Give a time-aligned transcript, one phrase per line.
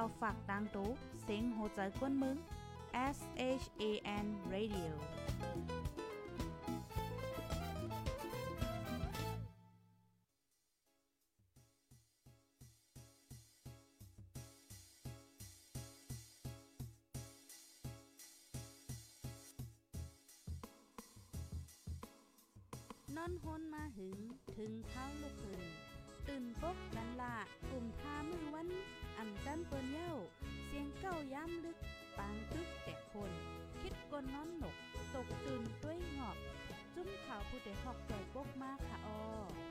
[0.00, 0.90] าวฝากดังตู้
[1.22, 2.36] เซ็งโหใจกวนมึง
[3.16, 3.18] S
[3.62, 3.84] H A
[4.24, 4.92] N Radio
[23.16, 24.18] นอนฮนมาหึง
[24.56, 25.62] ถึงเท้าลูกหึง
[26.26, 27.34] ตื่นปกกันละ
[27.70, 30.12] กลุ่มท่าันเปิ้นเย้า
[30.66, 31.78] เสียงเก้าย้ำลึก
[32.18, 33.30] ปางตึกแต่คน
[33.80, 34.76] คิดกนน้อนหนก
[35.14, 36.36] ตกตื่นด้วยหงอบ
[36.94, 39.69] จุ้มข่าวผู้ใดหอกจ่อยปกมากค่ะออ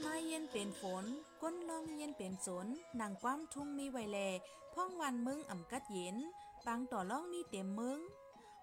[0.00, 1.04] ไม้เย็นเป็นฝน
[1.42, 2.66] ก้นลองเย็นเป็นสน
[3.00, 4.18] นางความทุ่งมีไวแล
[4.74, 6.16] พ่องวันมึงอ่ำกัดเย็น
[6.66, 7.98] ปางต่อล่องมีเต็มมึง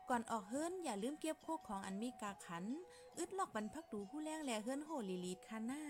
[0.09, 2.65] ก่อนออกเฮิรนอย่าลืมเก็บโคกของอันมีกาขัน
[3.17, 5.83] อึดลอกบรรพักดูผู้แรงแลเฮิรนโหลีลีดคาน่า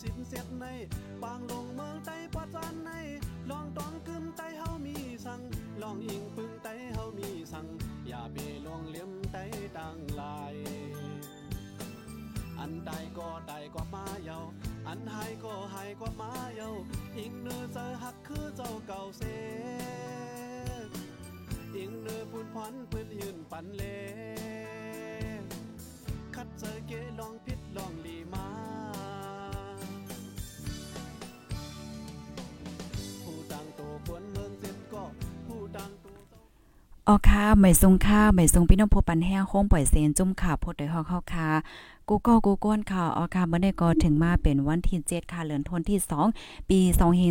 [0.00, 0.66] สี่สิบเสียดใน
[1.22, 2.90] ปางลงเมืองไต้ปอดจานใน
[3.50, 5.40] ลองตองกึมไต้เฮามีสั่ง
[5.82, 7.66] ลองอิงปึงไต้เฮามีสั่ง
[8.08, 9.44] อย่าไปลวงเลี้ยมไต้
[9.76, 10.54] ดังลาย
[12.58, 14.38] อันใดก็ใดก็มาเยา
[14.88, 16.70] อันหายก็หายก็มาเยา
[17.18, 19.22] อิงเนื้อเจอหักคือเจ้าเก่าเส
[21.74, 23.82] อิงเนื้อพูนพรพื้นยืนปันเล
[37.08, 41.48] ออค่ะไม่ทรงค่าไม่ทรงพี่น้องผู้ปันแห้งโค้งปล่อยเซนจุ่มขาพดโดยหอกเข้าค่ะ
[42.08, 45.98] กูก็กูก้นค่ะออค่ะเมื่อในก็ถึงมาเป็นวันที่7ค่ะเดือนธันที่
[46.34, 46.78] 2 ปี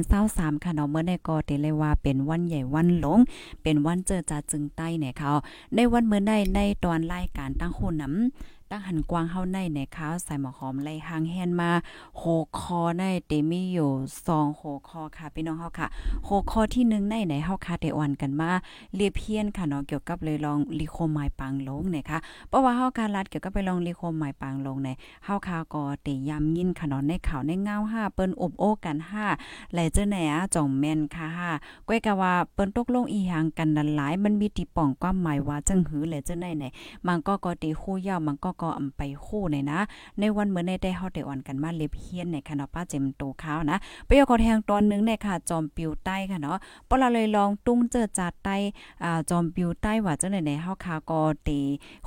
[0.06, 3.20] 2523ค่ะเนาะเมื่อในก็เตเลยว่าเป็นวันใหญ่วันหลง
[3.64, 5.32] เป็นวันเจอจาจึงใต้เนี่ยค่ะ
[5.76, 11.72] ในวันเมื่อในในตอนรายการตั้งหูน้ำ ตั้งหันกว้างเฮาในเนี่ยค่ะใส่หมอหอมไล่หางแฮนมา
[12.18, 12.24] โห
[12.60, 13.92] คอในเตมีอยู่
[14.26, 15.88] 2โหคอค่ะพี่น้องเฮาค่ะ
[16.26, 18.50] โหคอที่1ในไหนเฮาค่ะได้อ่อนกันมา
[18.96, 22.18] เรียบเพี้ยนค่ะเนาะเกี่ยวกับเลยลองลีโคมไมปางลงเนี่ยค่ะ
[22.50, 29.26] เพราะว่าเฮาการรัดเกี่ยวกับไปลองลีโคมไมปางลงเนี่ยเฮาคาก็เตยายินค่ะเนาะในข่าวในเงาห้าเปิ้นอบโอกันห้า
[29.74, 30.24] ไหลเจอแหน่
[30.56, 31.50] จ่องแม่นค่ะห้า
[31.88, 36.66] ก้อยกะว่าเปิ้นตกลงอีหยังกันนั้นหลายมันมีติป่องความหมายว่าจังหือไหลเจอไหนไหน
[37.08, 39.80] มันก็ก็ตีคู่ยาวมันก็ก็อำไปคู่เนี่ยนะ
[40.20, 46.58] ในวันเมื่อในได้เฮาได้อ่อนกันมาเล็บเฮียนในค่ะเนาะป้าเจมโตขาวนะไปยกอแทงตอนนึงในค่ะ จอมปิวใต้ค่ะเนาะ
[46.90, 48.56] ปอละเลยลองตุ้งเจอจัดใต้
[49.04, 51.50] อ่าจอมปิวใต้ว่าจังไหนในเฮาคาก็เต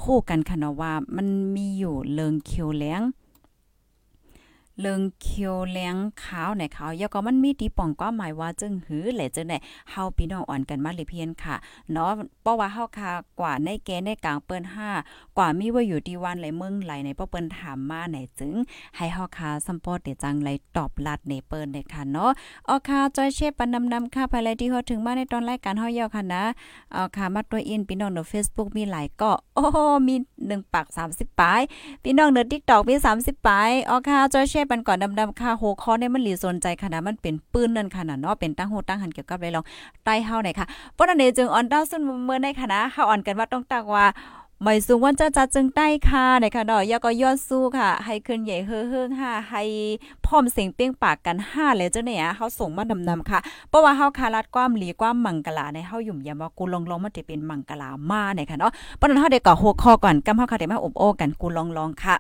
[0.03, 3.03] คู่กันค่ะเนาะว่ามันมีอยู่เลิงเขียวแหลง
[4.81, 9.59] เลิงเขียวแหลงขาวในขาวยาก็มันมีตีป่องก็หมายว่าจึงหือแหละจังได๋
[9.91, 11.57] เฮาพี่น้องอ่อนกันมาเลยเพียนค่ะ
[11.93, 12.11] เนาะ
[12.43, 14.63] เพราะว่าเฮาคากว่าในแกในกลางเปิ้น
[15.01, 18.53] 5กว่ามีว่าอยู่ที่วันไหลเมืองไหลในเพราะเปิ้นถามมาไหนจึง
[18.97, 22.31] ให้เฮาคาซัมปอร์ตเดจังไหลตอบลัดในเปิ้นเด้ค่ะเนาะ
[22.69, 26.45] ออค่ะจอยเชฟปันนำๆค่ะภายในที่เฮาถึงมาในตอนรายการเฮายาวค่ะนะ
[26.93, 29.79] เอค่ะมาตัวอินพี่น้องใน Facebook มีหลายก็โอ้โห
[30.09, 31.61] มี1ปัก30ปาย
[32.03, 39.65] พี่น้องใน TikTok มี30ปายเอค่ะจอยแชร์ปันก่อนดำๆค่ะโหคอเนี่ยมันหลีสนใจขนาดมันเป็นปืนนั่นขนาดเนาะเป็นตั้งโหตั้งหันเกี่ยวกับเลยลอง
[40.05, 44.07] ใต้เฮาหน่อยค่ะเพราะนั้นเองจึงออนดาวซุนเมื่อในคณะเฮาอ่อนกันว่าต้องตักว่า
[44.63, 49.63] ไม่สูงวันจะจัดจึงใต้ค่ะในค่ะเนาะยาก็ย้อนสู้ค่ะ ให้ขึ้นใหญ่เฮือๆค่ะ ให้
[50.27, 53.39] พร้อมเสียงเปี้ยงปากกัน5เลยเจ้าเนี่ยเฮาส่งมาดำๆค่ะ
[53.69, 62.17] เพราะว่าเฮาคารัดความหลีความมังกลาในเฮาหยุ่มยามว่ากูลองลองมันจะเป็นมังกลามาในค่ะเนาะเพราะนั้นเฮาได้ก่อหัวข้อก่อนกำเฮาค่ะได้มาอบโอ้กันกูลองลองค่ะ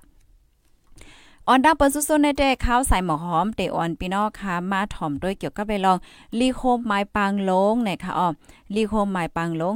[1.50, 5.99] ออนดับเปิ้นซุๆในแต่ข้าวใส่หมอหอมเตออนพี่น้องค่ะมาถ่อมด้วยเกี่ยวกับไปลอง
[6.39, 8.29] ลีโคมไม้ปางลงนะคะอ้อ
[8.75, 9.75] ลีโคมไม้ปางลง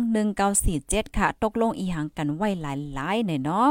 [0.58, 2.64] 1947 ค่ะ ตกลงอีหังกันไว้ห
[2.98, 3.70] ลายๆเนี่ยเนาะ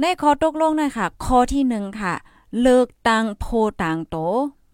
[0.00, 2.14] ในข้อตกลงนะคะข้อที่หนึ่งค่ะ
[2.60, 3.46] เลิกตังโพ
[3.82, 4.16] ต่างโต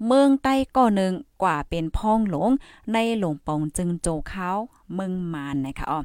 [0.06, 1.12] เมืองใต้ก็หนึ่ง
[1.42, 2.50] กว่าเป็นพ้องหลง
[2.92, 4.50] ในหลวงปองจึงโจเขา
[4.94, 5.98] เมืองมานนะคะอ๋อ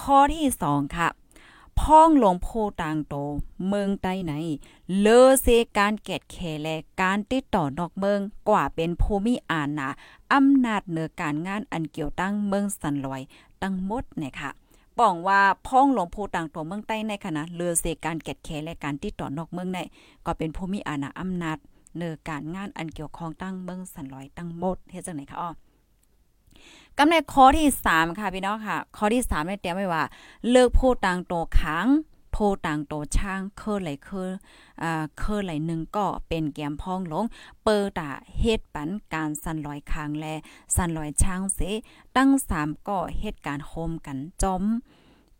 [0.00, 1.08] ข้อที่สองค่ะ
[1.80, 2.48] พ้องหลวงโพ
[2.82, 3.14] ต่างโต
[3.68, 4.32] เมืองใต้ไหน
[5.00, 5.46] เลอเซ
[5.78, 9.88] การแกดแคและการติดต่อนอกเมืองกว่าเป็นภูมิอาณา
[10.32, 13.22] อำนาจเหนือการงานอันเกี่ยวตั้งเมืองสันลอย
[13.62, 14.50] ตั้งหมดเนี่ยค่ะ
[14.98, 19.78] ป้องว่าพ้องหลวงโพต่างโตเมืองใต้ในคณะเลอเซการแกดแคและการติดต่อนอกเมืองใน
[20.26, 21.58] ก็เป็นภูมิอาณาอำนาจ
[21.96, 25.50] เนือการงานอันเกี่ยวข้องตั้งเมืองสันลอยตั้งหมดเฮ็ดจังไหนคะอ้อ
[26.98, 30.04] กำในข้อที่3ค่ะพี่น้องค่ะ ข้อที่3ได้เตรียมไว้ว่า
[30.50, 31.86] เลิกพูดต่างโตขัง
[32.32, 32.36] โพ
[32.66, 34.30] ต่างโตช่างเคอไหลเคอ
[34.82, 37.24] อ่าเคอไหลหนึ่งก็เป็นแกมพองลง
[37.64, 40.26] เปิดตาเฮ็ดปันการสันลอยคางแล
[40.76, 41.60] สันลอยช่างเส
[42.16, 44.64] ตั้ง3ก็เฮ็ดการโฮมกันจอม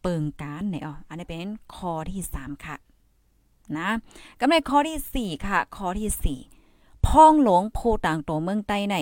[0.01, 2.77] เปิงการเนี่ยอ๋ออันนี้เป็นข้อที่3ค่ะ
[3.79, 3.89] นะ
[4.41, 8.97] กำในข้อที่4ค่ะ ข้อที่4พ้องหลงโพต่างโตเมืองใต้ใน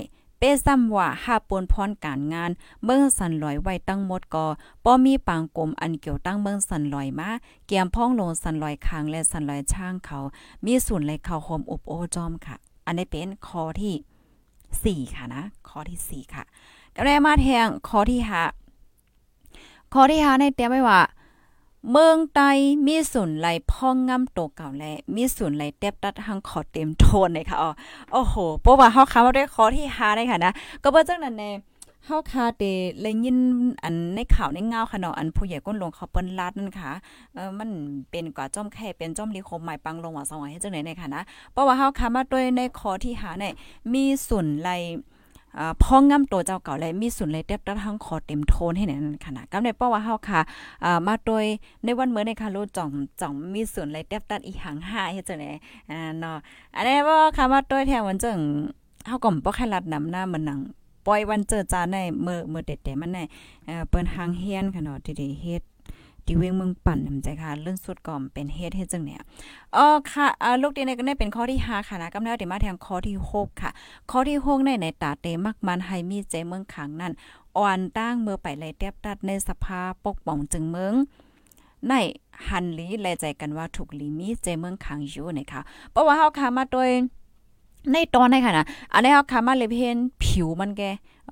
[0.46, 2.50] ป้ซ้ำว่าหาปนพรการงาน
[2.84, 4.46] เมืองสันลอยไว้ตั้งหมดก็
[4.84, 7.30] ป้อมีปางกลมอันเกี่ยวตั้งเมืองสันลอยมา
[7.66, 10.18] เกี่ยมพ้องลงสันลอยคางและสันลอยช่างเขา
[10.64, 12.56] มีส่วนเลยเขาโฮมอบโอจอมค่ะ
[12.86, 16.42] อันนี้เป็นข้อที่ 4 ค่ะนะข้อที่ 4 ค่ะ
[16.96, 18.20] ก็ได้มาแทงข้อที่
[19.06, 21.00] 5ข้อที่5ในเตรียมไว้ว่า
[21.90, 22.50] เมืองใต้
[22.86, 27.70] มีศูนย์ไหลพ่องงำโตเก่าและมีศูนย์ไหลเต็บตัดทางขอเต็มโทนเลยค่ะอ๋อ
[28.12, 30.52] โอ้โหเพราะว่าเฮาคามาด้วยคอที่5ได้ค่ะนะ
[30.82, 31.50] ก็เบ่จังนั้นแน่
[32.06, 32.62] เฮาคาเต
[33.00, 33.38] เลยยิน
[33.82, 36.90] อันในข่าวในเงาค่ะเนาะอันผู้ใหญ่ก้นลงเขาเปิ้นลาดนั่นค่ะ
[37.34, 37.70] เออมัน
[38.10, 41.22] เป็นกว่าจ้อมแค่เป็นจ้อมลีคมใหม่ปังลงว่าสว่างให้จังไหนในค่ะนะ
[41.52, 43.54] เพราะว่าเฮาคามาด้วยในคอที่5เนี่ย
[43.92, 44.70] มีศูนย์ไหล
[45.82, 50.40] พ่องำตัวเจ้าเก่าและมีสุนเลยเต็บตะทั้งขอเต็มโทนให้นั่นขนาดกำในป้อว่าเฮาค่ะ
[51.06, 51.44] มาโดย
[51.84, 52.90] ในวันเมื่อในค่ะโลจ่อง
[53.20, 55.50] จ่องมีสุนเลยเต็บตัดอีหัง5เฮ็ดจังได๋
[55.90, 56.36] อ่าเนาะ
[56.74, 58.38] อันนี้บ่ค่ะมาโดยแทนวันจัง
[59.06, 60.60] เฮาก็บ่แค่รัดนำหน้ามันนัง
[61.06, 63.18] ปล่อยวันเจอจาในเมื่อเมื่อเด็ดแต่มันใน
[63.88, 65.62] เปิ้นหางเฮียนค่ะเนาะที่เฮ็ด
[66.26, 69.20] ที่เวงเมืองปั่นนำใจค่ะ เรื่องสุดก่อมเป็นเฮ็ดเฮ็ดจังเนี่ย
[69.76, 73.70] อ๋อค่ะอ่าลูกดีในก็ได้เป็นข้อที่5ค่ะนะกำเนิดมาแทงข้อที่6ค่ะ
[74.10, 77.12] ข้อที่6ในในตาเตมักมันให้มีใจเมืองขังนั่น
[77.56, 80.94] อ่อนตั้งเมื่อไปไล่แทบตัดในสภาปกป้องจึงเมือง
[81.88, 81.92] ใน
[82.48, 85.60] หันลีแลใจกันว่าถูกลีมีใจเมืองขังอยู่นะคะ
[85.90, 86.90] เพราะว่าเฮาค่ะมาโดย
[87.92, 90.82] ในตอนในค่ะนะอันนี้เฮาค่ะมาเลยเห็นผิวมันแก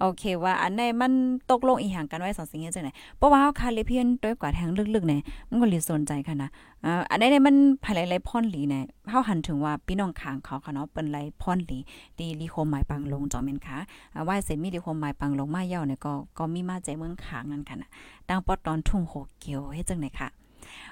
[0.01, 1.13] โอเคว่าอันไหนมัน
[1.51, 6.51] ตกลงอีหยังกันไว้สองสิ่งนี้จังไหนเพราะว่าเฮาคาลิเพียนด้วยกว่าแทงลึกๆเนี่ยมันก็เลยสนใจค่ะนะ
[6.85, 11.79] อ่าอันไหนเนี่ยมันภายหลายๆพ่อนหลีเนี่ยเฮาหันถึงว่าพี่น้องขางเขาค่ะเนาะเปิ้นไหลพ่อนหลี
[12.19, 13.79] ดีลีโคมหมายปังลงจอมแม่นค่ะ
[14.15, 17.91] อ่าว่าเสร็จมีลีโคมหมายปังลงมาเย่าเนี่ยก็ก็มีมาใจเมืองขางนั่นค่ะนะ
[18.29, 20.29] ดังปอตอนทุ่งโหเกี่ยวเฮ็ดจังไหนค่ะ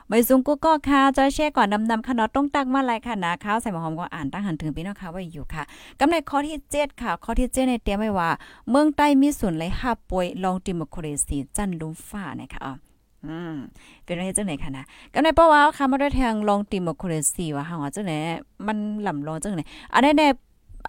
[0.09, 5.63] ไม่สูงกูก็ค่ะจอยแช่ก่อนนำนำขนอต้องตักมาลายค่ะนะข้าวใส่หมอมก็อ่านตั้งหันถึงพี่น้องค่ะว่าอยู่ค่ะ
[6.01, 8.31] กำในข้อที่7ค่ะข้อที่7ในเตรียมไว้ว่า
[8.71, 12.73] เมืองใต้มีส่วนไหลหับป่วยลองดิโมคราซีจันลุมฟ้านะคะอ๋อ
[13.27, 13.57] อืม
[14.05, 14.85] เป็นอะไรจังไหนค่ะนะ
[15.15, 18.13] กำในเพราะว่าค่ะมาด้วยทางลองดิโคราซีว่าเฮาจังไหน
[18.67, 19.63] มันลำลองจังไหน
[19.95, 20.29] อันนี้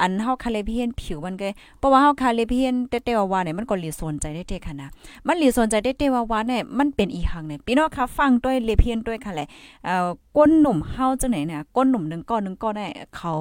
[0.01, 1.49] อันเฮาคาเลเพียนผิวมันก็
[1.79, 4.89] เพราะว่าเฮาคาเลเพียนเตเตวาวาเนี่ยมันก็หลีสนใจได้เตค่ะนะ
[5.27, 9.47] มันหลีสนใจได้เตวาวาเนี่ยมันเป็นอีหังเนี่ยพี่น้องคะฟังด้วยเลเพียนด้วยค่ะแหละ
[9.85, 12.85] เอ่อก้นหนุ่มเฮาจังไหนเนี่ยก้นหนุ่มนึงก้อนนึงก้อนได้
[13.17, 13.33] เขา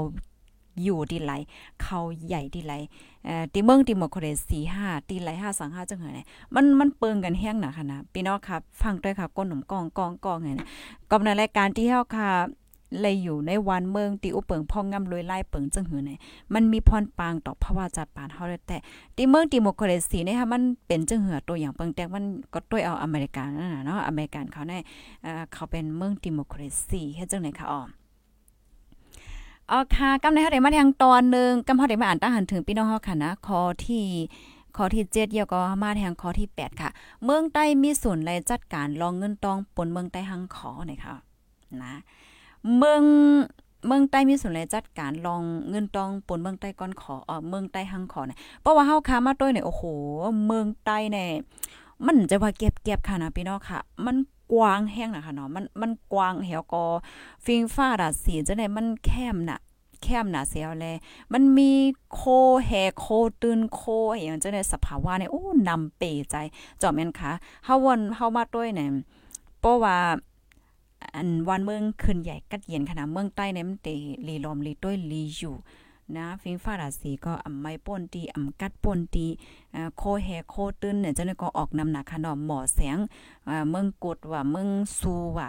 [0.85, 1.33] อยู่ดีไหล
[1.83, 2.73] เขาใหญ่ดีไหล
[3.25, 6.21] เอ่อติเมืองติโมโคเรสี5ตีไหล5 2 5จังไหน
[6.55, 10.51] มันมันเปิงกันแห้งหนาค่ะนะพี่น้องครับฟังด้วยค่ะก้นหนุ่มกองกองกองไง
[11.11, 12.31] กับในรายการที่เฮาค่ะ
[13.01, 16.11] เลยอยู่ในวันเมืองติอุเปิงพ่องงำลอยไล่เปิงจังหือไหน
[16.55, 18.77] มันมีพรปางต่อภาวะจัดปานเฮาแต่
[19.17, 22.25] ติเมืองติโมโคเรซีเนี่ยค่ะมันเป็นจังหือตัวอย่างเปิงแตกมัน
[22.55, 24.75] ก็ต้วยเอาอเมริกันนั่นน่ะเนาะอเมริกันเขาใน
[25.23, 27.81] เอ่อเขาเป็นเมืองติโมโคเรซีเฮ็ดจังไหนคะอ๋อ
[29.71, 34.05] อ๋อค่ะกำในเฮาได้มาทางตอนนึงกำเฮาได้มาอ่านตั้งหันถึงพี่น้องเฮาค่ะนะข้อที่
[34.77, 36.91] ข้อที่7เดียวก็มาทางข้อที่ 8 ค่ะ
[37.25, 41.15] เมืองใต้มีศูนย์รจัดการรองเงินตองปนเมืองใต้หังขอนะคะ
[41.83, 41.95] นะ
[42.77, 43.03] เมือง
[43.87, 49.83] เมืองใต้มีส่วนเลยจัดการลองเงินตองปนเมืองใต้ก่อนขอเออเมืองใต้หังขอเนี่ยเพราะว่าเฮาค้ามาด้วยเนี่ยโอ้โห
[50.47, 51.31] เมืองใต้เนี่ย
[52.07, 54.17] มันจะว่าเก็บๆค่ะนะพี่น้องค่ะ มัน
[54.53, 56.85] กว้างแห้งนะคะเนาะมันมันกว้างแหวก็
[57.45, 59.61] ฟิงฟ้าดาสีจังได๋มันแคมน่ะ
[60.03, 60.87] แคมหนาเสียวแล
[61.33, 61.71] มันมี
[62.15, 62.21] โค
[62.67, 63.07] แฮโค
[63.43, 63.81] ตื่นโค
[64.15, 66.37] อย่างจังได๋สภาวะเนี่ยโอ้นำเปใจ
[66.81, 67.31] จอมแม่นค่ะ
[67.65, 68.91] เฮาวนเฮามาด้วยเนี่ย
[69.61, 69.97] เพราะว่า
[71.15, 73.89] อันวันเมืองขึ้นใหญ่กัดเย็นขนาดเมืองใต้เนี่ยมันเต
[74.29, 75.55] ลีลอมลีต้วยลีอยู่
[76.17, 79.27] นะฟิงฟ้าราศีก็อ่ำไม้ป่นตีอ่ำกัดป่นตี
[79.75, 82.99] อ่าโคแฮโคตื้นเนี่ยจังก็ออกนำหนักค่ะเนาะหมอแสง
[83.71, 85.49] เมืองกดว่าเมืองซูว่า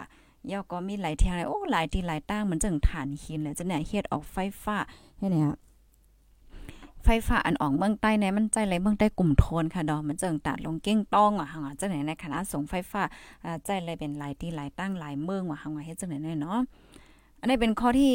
[0.50, 4.78] ย่อก็มีหลายเที่ยงเลยโอ้หลายทีหลายตั้งเหมือนจังฐานหินเลยจังเนี่ยเฮ็ดออกไฟฟ้า
[5.18, 5.54] เนี่ย
[7.04, 13.02] ไฟฟ้าอันออกเมืองใต้ในมันใจไหลเมืองใต้กลุ่มโทนค่ะดอกมันเจิงตัดลงเก้งต้องอะหังจังไหนในคณะสงไฟฟ้า
[13.64, 16.60] ใจไหลเป็นหลายที่หลายตั้งหลายเมืองว่าหังว่าเฮ็ดจังไหนเนาะ
[17.40, 18.14] อันนี้เป็นข้อที่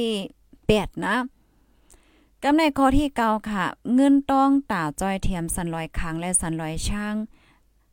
[0.50, 1.16] 8นะ
[2.44, 3.66] กำในข้อที่9ค่ะ
[3.96, 7.16] เงินต้องตาจอยเทียมสันลอยค้างและสันลอยช่าง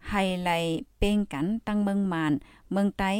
[0.08, 0.50] ไฮไล
[0.98, 2.32] เป้งกันตั้งเมืองมาน
[2.70, 3.12] เมืองไต้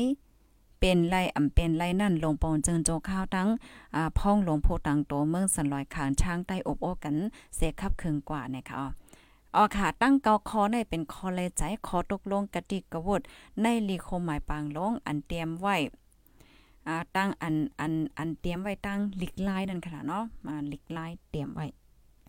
[0.86, 3.48] เป็นไรอำเป็นไรนั่นลงปองเจิงโจข้าวทั้ง
[3.94, 7.16] อ่าพ่องหลวงโพตังโตเมืองสันลอยขางช้างใต้อบโอกัน
[7.56, 8.82] เสคับครึ่งกว่านะคะ
[9.54, 13.20] อ๋อค่ะ ตั้งเกาคอในเป็นคอเลยใจขอตกลงกติกะวด
[13.62, 15.76] ในลีโคหมายปางลงอันเตรียมไว้
[16.86, 21.66] อ่าตั้งอันอันอันเตรียมไว้ตั้งลิกไลน์นั่นค่ะเนาะมาลิกไลน์เตรียมไว้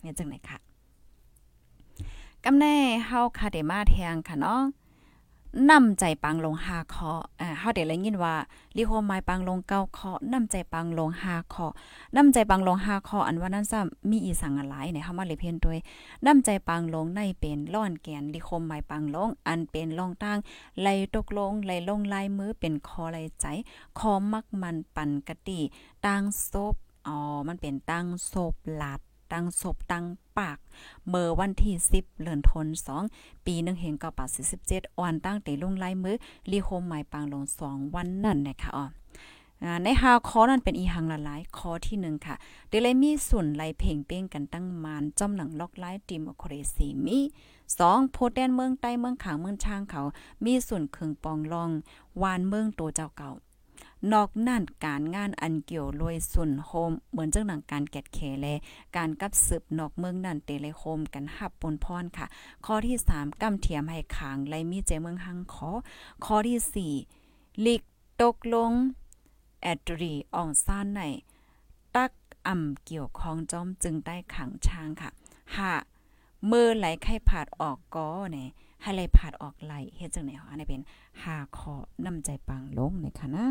[0.00, 0.58] เนี่ยจังไหนค่ะ
[2.44, 4.60] กำแน่เฮาคาเดมาแทงค่ะเนาะ
[5.70, 8.34] นำใจปังลงหาคออ่าเฮาได้เลยยินว่า
[8.76, 11.66] ลิโฮไม้ปังลงเก้าคอนำใจปังลงหาคอ
[12.16, 15.78] นำใจปังลงหาคออันว่านั้นซ้ำมีอีสังหลายเนี่ยเฮามาเลยเพียนด้วย
[16.26, 20.38] นำใจปังลงในเป็นล่อนแกนลิโฮไม้ปังลง อันเป็นลองตั้ง
[20.80, 23.46] ไหลตกลงไหลลงลายมือเป็นคอไหลใจ
[23.98, 25.60] คอมักมันปั่นกะติ
[26.06, 26.74] ตั้งซบ
[27.06, 29.00] อ๋อมันเป็นตั้งศพหลัด
[29.32, 30.04] ตั้งศพตั้ง
[30.38, 30.56] ปาก
[31.08, 33.04] เมื่อวันที่ 10เดือนธันวาคม
[33.46, 34.20] ปี1เห็น9 8
[34.62, 36.16] 47อ่อนตั้งแต่ลุงลายมือ
[36.50, 38.86] ลีโฮมหมายปางลง2วันนั่นนะคะอ๋อ
[39.84, 42.34] ในฮาคอนั้นเป็นอีหังละหลายคอที่1ค่ะ
[42.68, 47.18] เดเลยมีส่วนไลเพ่งเป้งกันตั้งมานจอมหนังล็อกไลดิโครซีมี
[47.66, 50.02] 2โพแดนเมืองใต้เมืองขางเมืองช่างเขา
[50.44, 51.70] มีส่วนเคืองปองรอง
[52.22, 53.30] วานเมืองโตเจ้าเก่า
[54.12, 58.46] นอกนั่นการงานอันเกี่ยวลวยสุนโฮมเหมือนจังหนังการแกดแคแล
[58.96, 62.26] การกับสืบนอกเมืองนั่นเตเลโฮมกันหับปนพรค่ะ
[62.66, 65.70] ข้อที่3กำเทียมให้ขางไลมีเจเมืองหังขอ
[66.24, 67.82] ข้อที่4ลิก
[68.22, 68.72] ตกลง
[69.62, 71.00] แอดรีอ่องซ่านใน
[71.96, 72.12] ตัก
[72.46, 75.10] อ่ำเกี่ยวข้องจอมจึงได้ขังช้างค่ะ
[75.56, 75.72] หา
[76.46, 78.48] เมื่อไหลไข้ผาดออกก็เนี่ย
[78.82, 80.82] ให้ไหลผาดออกไหลเฮ็ดจังไหนคะอันนี้เป็น
[81.22, 81.74] หาขอ
[82.06, 83.46] นำใจปังลงนะคะนะ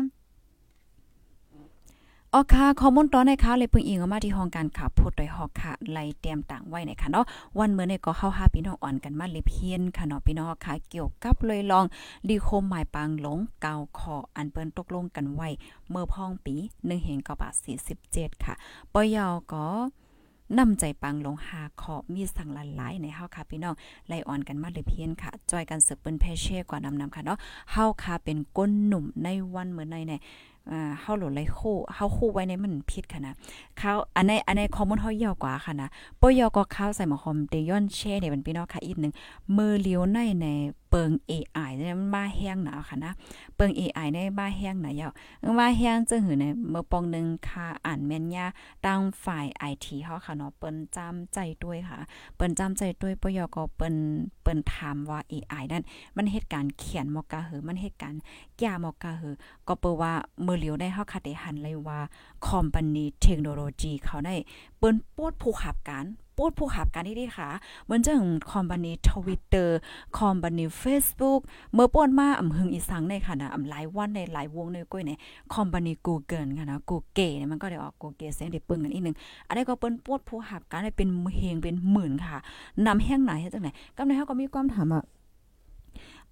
[2.38, 7.26] ออค่ะข้อมูลตอนในค่ะเลยพึ่งอิงออกมาที่ห้องการขับพูดโดยฮอกค่ะไล่เตรียมต่างไว้ในค่ะเนาะ
[7.58, 11.84] วันเมื่อในก็เข้าหาพี่น้องอ่อนกันมาเลยเพียนค่ะเนาะพี่น้องค่ะเกี่ยวกับเลยลอง
[12.28, 15.48] ดีโคมหมายปางหลงเกาคออันเปิ้นตกลงกันไว้
[15.90, 17.54] เมื่อพ่องปี1เห็น9บาท
[17.98, 18.54] 47ค่ะ
[18.92, 19.66] ปอยอก็
[20.58, 23.74] นำใจปังลงหาขอมีสั่งละลายในเฮาค่ะพี่น้อง
[24.08, 27.38] ไล่อ่อนกันมาเลยเพียนค่ะจอยกันสืบเปิ้นเพเช่กว่านำนำค่ะเนาะ
[27.72, 30.20] เฮาค่ะเป็นก้นหนุ่มในวันเหมือนในเนี่ย
[30.70, 33.34] อ่าเฮาหลุดไลคู่เฮาคู่ไว้ในมันผิดค่ะนะ
[33.78, 35.88] เขาอันในอันในคอมมอนเฮาเยาวกว่าค่ะนะ
[36.20, 39.12] ปอยอก็ข้าวใส่หมอคอมเตยอนแช่เนี่ยเป็นพี่น้องค่ะอีกนึง
[39.56, 40.46] มือเลี้ยวในใน
[40.90, 43.12] เปิง AI เนี่ยมันมาแห้งหนาค่ะนะ
[43.56, 45.12] เปิง AI ในมาแห้งหนาเยาว
[45.60, 48.46] มาแห้งจึงหือในเมื่อปองนึงค่ะ อ่านแม่นยา
[48.86, 51.98] ตั้งฝ่าย IT เฮาค่ะเนาะเปิ้นจำใจด้วยค่ะ
[52.36, 53.96] เปิ้นจำใจด้วยปยอก็เปิ้น
[54.42, 55.84] เปิ้นถามว่า AI นั่น
[56.16, 58.20] มันเหตุการณ์เขียนมอกะหือมันเหตุการณ์
[58.58, 59.34] แก้มอกะหือ
[59.68, 60.12] ก็เปิ้ว่า
[60.46, 62.00] มือเหลียวได้เฮาคัดได้หันเลยว่า
[62.46, 64.34] คอมพานีเทคโนโลยีเขาได้
[64.78, 67.48] เปิ้นปวดผู้ขับการ ปวดผู้ขับการที่ดีค่ะ
[67.84, 69.78] เหมือนจังคอมพานีทวิตเตอร์
[70.18, 71.40] คอมพานีเฟซบุ๊ก
[71.74, 75.18] เมื่อปวดมาอำหึงอีสังในค่ะนะอำหลายวันในหลายวงในก้อยเนี่ย
[75.54, 79.16] คอมพานีกูเกิลค่ะนะกูเก๋เนี่ยมันก็ได้ออกกูเก๋เสียงได้ปึงกันอีกนึง
[79.46, 82.38] อันนี้ก็เปิ้นปวดผู้ขับการได้เป็นเฮงเป็นหมื่นค่ะ
[82.86, 85.04] นำแห้งไหนเฮ็ดจังไหนกำในเฮาก็มีความถามอะ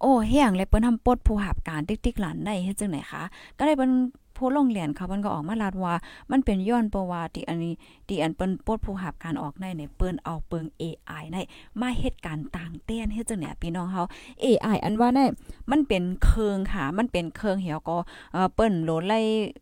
[0.01, 3.23] โอ้แห้งเลยเปิ้นทำปดผู้หับการติ๊กๆหลานได้เฮ็ดจังไหนคะ
[3.57, 3.91] ก็ได้เปิ้น
[4.37, 5.93] ผู้ลงเหรียนเขามันก็ออกมาลาดว่า
[6.31, 7.73] มันเป็นย้อนประวัติอันนี้
[8.07, 11.37] ที่อันเปิ้นปดผู้หับการออกในในเปิ้นเอาเปิง AI ใน
[11.81, 14.03] มาเฮ็ดการต่างเต้นเฮ็ดจังเนี่ยพี่น้องเฮา
[14.45, 15.25] AI อันว่าได้
[15.71, 17.97] มันเป็นเครื่องค่ะ มันเป็นเครื่องเหี่ยวก็
[18.33, 19.19] เอ่อเปิ้นโหลไล่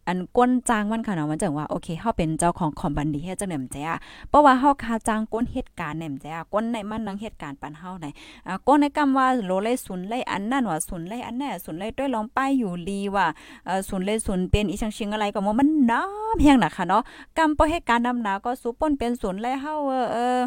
[0.07, 3.95] อันก้นจ้างมันค่ะเนาะมันจังว่าโอเคเฮาเป็นเจ้าของคอมบันดีเฮ็ดจังเนี่ยมจ้ะ
[4.29, 8.07] เพราะว่าเฮาค่าจ้างก้นเหตุการณ์เนี่ยมจ้ะก้นในมันนังเหตุการณ์ปันเฮาไหน
[8.47, 13.25] อ่าก้นในกำว่าโหลไล่ศูนย์ไล่อันนั่นว่าศูนย์ไล่อันแน่ศูนย์ไล่ด้วยลองป้ายอยู่ลีว่า
[13.65, 17.03] เอ่อศูนย์ไล่ศูนย์เป็นอีชังชิงอะไรก็มันน้ำเพียงน่ะค่ะเนาะ
[17.37, 20.39] กำบ่ให้การนำหนาก็สุป่นเป็นศูนย์ไล่เฮาเออเออ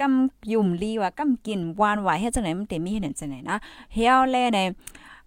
[0.00, 3.56] กำยุ่มลีว่ากำกินหวานหวายเฮ็ดจังไหนมันเต็มมีเห็นจังไหนนะ
[3.94, 4.60] เฮียวแลใน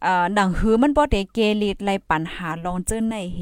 [0.04, 3.40] เอ่อดังหือมันบ่ได้เกลิดไลปัญหาลองเจอในเฮ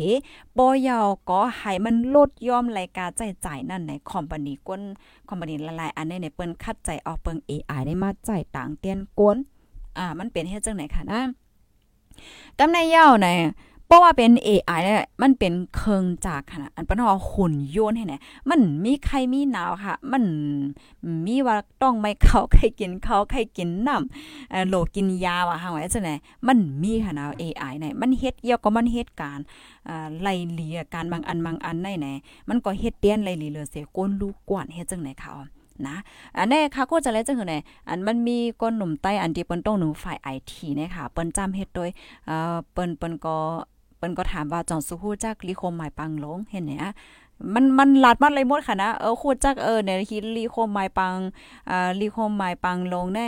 [0.58, 4.82] บ่ยาวก็ให้มันลดยอมรายการจ่ายจ่ายนั่นในคอมพานีก้น
[5.30, 9.38] คอมพานีละลายอันนี้ในเปิ้นคัดใจออกเปิง AI ได้มาจ่ายต่างเตียนกวน
[9.98, 11.22] อ่ามันเป็นเฮ็ดจังไหนค่ะนะ
[12.60, 13.28] กำในยาวใน
[13.88, 18.14] เพราะว่าเป็น AI เนี่ยมันเป็นเครื่องจากขนาดอันเป็นว่าหุ่นยนต์ให้ไหน
[18.50, 20.24] มันมีใครมีหนาวค่ะ มัน
[21.26, 26.16] มีว่าต้องไม่เขาใครกินเขาใครกินน้ำเอ่อโลกินยาว่าหาไว้จังได๋
[26.48, 29.40] มันมีค่ะนะ AI เนี่ยมันเฮ็ดเกี่ยกับมันเฮ็ดการ
[30.22, 32.08] ไล่เลียการบางอันบางอันได้ไหน
[32.50, 35.32] มันก็เฮ็ดเตี้ยนไล่เลียเสียก้นลูกกวนเฮ็ดจังไหนค่ะ
[35.88, 35.98] นะ
[36.38, 37.56] อันนี้ค่ะก็จะแล้วจังหือไหน
[37.90, 41.90] อันมันมีก้นหนุ่มใต้อันที่เปิ้นต้องหนึ่งฝ่ายไอทีเนี่ยค่ะเปิ้นจำเฮ็ดโดย
[42.26, 43.38] เอ่อเปิ้นเปิ้นก็
[44.06, 46.92] ปิ้นก็ถามว่าจองสุฮู้จักลิโคมหมายปังลงเห็นเนี่ย
[47.54, 51.16] มันมันหลาดมัดเลยหมดค่ะนะเออคูดจักเออเนี่ยฮิลีโคมหมายปัง
[51.70, 53.28] อ่าลีโคมหมายปังลงได้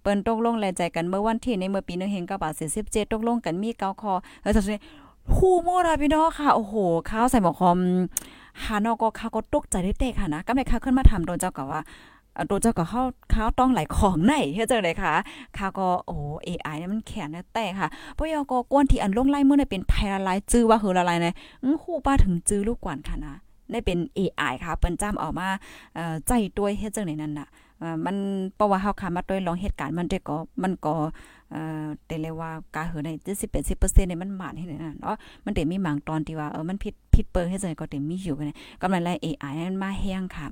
[0.00, 2.52] เปิ้นตกลงแลใจกันเมื่อวันที่ในเมื่อปีนึงเฮง9บาท
[2.84, 4.64] 47ตกลงกันมีเก้าคอเออจัง
[5.34, 6.74] ฮู้หมดอะพี่น้องค่ะโอ้โห
[7.10, 7.78] ข้าวใส่หมอคอม
[8.64, 11.80] หานอก็ข้าก็ตกใจได้เตะค่ะนะกำไดข้าขึ้นมาทำโดนเจ้าก็ว่า
[12.50, 13.02] ตัวเจ้าก็เข้า
[13.34, 15.12] ข้าวต้องไหลของไหนเฮ็ดจังได๋ค่ะ
[15.56, 16.16] ข้าวก็โอ้
[16.48, 23.34] AI เนี่ยมันแข็งแต่ค่ะปยก็กวนที่อันลงไล่เมื้อนี่เป็นไพละลายจื้อว่าหือละลายนะอื้อฮู้ป้าถึงจื้อลูกกวนค่ะนะ
[23.72, 25.48] ได้เป็น AI ค่ะเปิ้นจ้ำออกมา
[25.94, 27.48] เอ่อใจด้วยเฮ็ดจังได๋นั่นน่ะ
[28.04, 28.16] มัน
[28.56, 30.94] เพราะว่าเฮาค่ะมาด้วยลองเหตุการณ์มันได้ก็มันก็
[31.50, 38.50] เอ่อแต่เลยว่ากาเหือใน70 80%เนี่ยมันหมานให้นั่นเนาะมันได้มีบางตอนที่ว่าเออมันผิดผิดเปิงเฮ็ดจังได๋ก็ได้มีอยู่กัน
[38.82, 40.46] กำลังไล่ AI มันมาแฮงค่ะ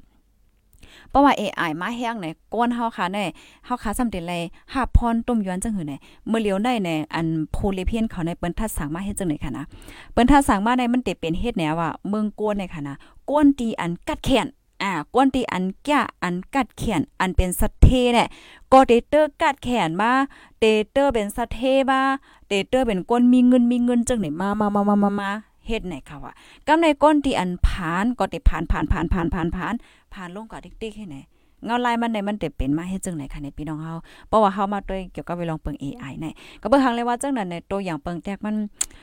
[1.11, 3.19] เพราะว่า AI มาแห้งในก้นเฮาค่ะใน
[3.65, 4.43] เฮาค่ะสำเร็จเลย
[4.73, 5.95] หาพรต้มยวนจังหือใน
[6.29, 9.65] เมื่อเลียวได้ในอันโพลิเพียนเขาในเปิ้นทัดสั่งมาเฮ็ดจังได๋ค่ะนะ
[10.13, 12.95] เปิ้นทัดสั่งมาในมันเตเป็นเฮ็ดแนวว่าเมืองกวนในค่ะนะ
[13.29, 14.47] กวนตีอันกัดแขน
[14.83, 18.29] อ่ากวนตีอันแก่อันกัดแขนอันเป็นสัตเทเนี่ย
[18.73, 20.11] ก็เตเตอร์กัดแขนมา
[20.59, 22.01] เตเตอร์เป็นสัตเทมา
[22.49, 25.31] เตเตอร์เป็นก้นมีเงินมีเงินจังไหนมามามามามา
[25.67, 26.33] เฮ็ดไหนค่ะว่า
[26.69, 29.75] กำในก้นที่อันผ่านก็ติผ่านผ่านผ่านผ่านผ่านผ่าน
[30.13, 31.17] ผ่านลงกับติ๊กให้ไหน
[31.65, 33.95] เงาลายมันในมันเต็เป็นมาเฮ็ดจังไหนคะในพี่น้องเฮา
[34.29, 36.27] เพราะว่าเฮามาด้วยเกี่ยวกับไปลองเปิง AI ใน
[36.63, 38.57] ก็เบิ่งหังเลยว่าจังนั้นในตัวอย่างเปิงแตกมัน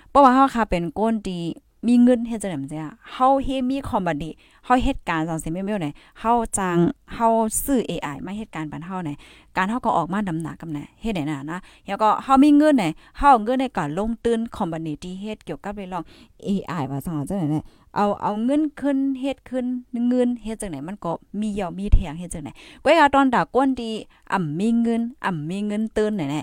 [0.09, 1.41] เพราะว่าเฮาค่ะเป็นก้นที่
[1.87, 4.29] มีเงินเฮ็ดจังได๋มันจ้ะเฮาเฮมีคอมบัดดี
[4.65, 5.87] เฮาเฮ็ดการจังซี่แม่ๆไหน
[6.19, 6.77] เฮาจ้าง
[7.13, 7.27] เฮา
[7.63, 9.09] ซื้อ AI มาเฮ็ดการบันเฮาไหน
[9.57, 12.85] การเฮาก็ออกมาดำหนากำไหนเฮ็ดได้น่ะนะแล้วก็เฮามีเงินไหน
[13.17, 16.03] เฮาเงินในการลงทุนคอมบัดดีที่เฮ็ดเกี่ยวกับเรื่อง
[16.47, 17.59] AI ว่าจังจังได๋
[17.95, 19.65] เอาเอาเงินขึ้นเฮ็ดขึ้น
[20.07, 22.49] เงินเฮ็ดจังไหนมันก็มีเหยามีแทงเฮ็ดจังไหน
[22.83, 23.91] ก้อยอาตอนดาก้นดี
[24.33, 26.41] อ่ำมีเงินอ่ำมีเงินตื่นไหนแน่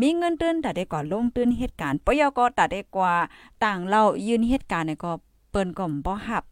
[0.00, 3.14] มีเงินตื้นแต่ได้ก่อลงตื้นเหตุการณ์ปยก็ตัดได้กว่า
[3.64, 5.12] ต่างเรายืนเหตุการณ์เนี่ยก็
[5.50, 6.44] เปิ้นก่อมบ่หับ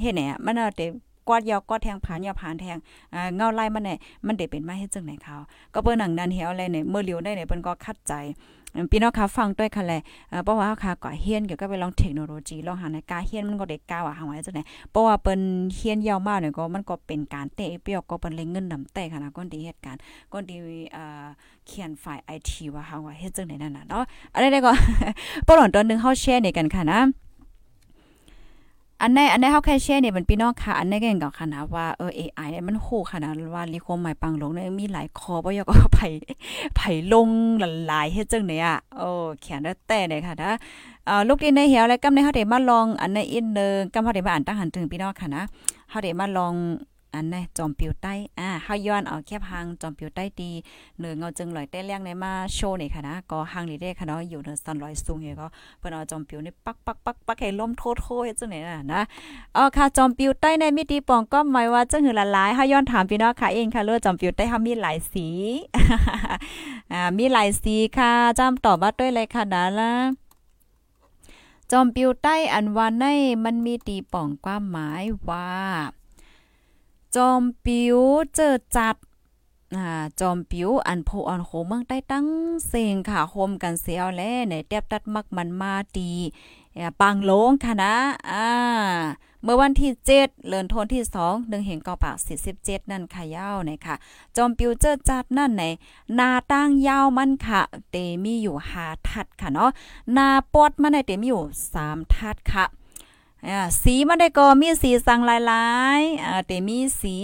[0.00, 0.86] เฮ็ดแหนมันเอาแต่
[1.28, 2.78] กวาดยาวกวาดแทงผ่านยาวผ่านแทง
[3.14, 5.36] อ่าเงาไล่มันเนี่ยมันได้เป็นมาเฮ็ดจังไหนเขา
[5.74, 8.12] ก็เปิ้นหนังนันเหี่ยวอะไรเนี่ยเมื่อเลียวได้เนี่ยเปิ้นก็คัดใจ
[8.90, 9.94] พี่น้องค่ะฟังด้วยค่ะแล
[10.44, 15.40] เพราะว่าค่ะก่อเฮียนเกี่ยวกับไปลองเทคโนโลยีลองหาในกาเฮียนมันก็เด็ก้าวอะหาไว้จังไหนเพราะว่าเปิ้น
[15.74, 20.00] เฮียนยาวมากเนี่ยก็มันก็เป็นการเตะเปียกก็เปิ้นเลยเงินนำแต่ค่ะนะก้นดีเหตุการณ์
[20.32, 20.56] ก้นดี
[20.92, 21.26] เอ่อ
[21.66, 24.02] เขียนฝ่ายไอทีว่าหาว่าเฮ็ดจังไหนนั่นน่ะเนาะ
[24.34, 24.72] อะไรได้ก็
[25.46, 27.00] ปหลอนตอนนึงเฮาแชร์ในกันค่ะนะ
[29.02, 36.00] อันในอันในเฮาแค่แชร์นี่ยมันพี่น้องค่ะ อันในก็เห็นกับค่ะนะว่าเออ AI เนี่ยมันโหค่ะนะว่าลิโคมหมายปังลงเนี่ยมีหลายคอบ่ยก็ไผ
[36.76, 36.80] ไผ
[37.12, 37.28] ลง
[37.86, 39.08] หลายเฮ็ดจังเนี่ยโอ้
[39.42, 40.50] แขนได้แต่เนี่ยค่ะนะ
[41.08, 45.42] อ่าลูกดินในเหี่ยวแล้วกำในเฮาได้มาลองอันในอินเนอร์กำเฮาได้มาอ่านตั้งหันถึงพี่น้องค่ะนะ
[45.90, 46.54] เฮาได้มาลอง
[47.14, 50.50] อันนี้จอมปิวใต้อ่าเฮาย้อนเอาแคบหางจอมปิวใต้ดี
[50.98, 55.46] เหนือเงาจึงลอยเต้เลี้ยงในมาโชว์นี่ค่ะนะก็หางนี่ได้ค่ะเนาะอยู่ในซันลอยสูงเฮก็
[55.78, 59.00] เพิ่นเอาจอมปิวนี่ปักปักปักปักให้ล้มโทโทเฮ็ดจังได๋น่ะนะ
[59.56, 65.26] อ๋อค่ะจอมปิวใต้ในมิติปองก็หมายว่าจังหือละลายเฮาย้อนถามพี่น้องค่ะเองค่ะเลือจอมปิวใต้เฮามีหลายสี
[66.92, 69.92] อ่ามีหลายสีค่ะจำตอบว่าด้วยเลยค่ะดาละ
[71.72, 73.04] จอมปิวใต้อันวันใน
[73.44, 75.48] มันมีตีป่องความหมายว่า
[77.16, 77.98] จอมปิว
[78.34, 78.96] เจอจัด
[79.76, 82.26] อ่าจอมปิวอันโพอันโหเมืองใต้ตั้ง
[82.68, 86.12] เสงค่ะโฮมกันเสียวแลในเตียบตัดมักมันมาดี
[87.00, 87.94] ปังโลงค่ะนะ
[88.30, 88.46] อ่า
[89.42, 92.16] เมื่อวันที่ 7เดือนธันที่2เดือนเห็นกอปาก
[92.54, 93.94] 47 นั่นค่ะยาวเนี่ยค่ะ
[94.36, 95.64] จอมปิวเจอจัดนั่นใน
[96.18, 99.70] นาตั้งยาวมันค่ะ เตมีอยู่5ทัดค่ะเนาะ
[100.16, 101.44] นาปอดมันในเตมีอยู่
[101.78, 102.64] 3 ทัดค่ะ
[103.82, 105.66] สีมันได้ก็มีสีสังหลา
[105.98, 107.16] ยๆอ่าแต่มีสี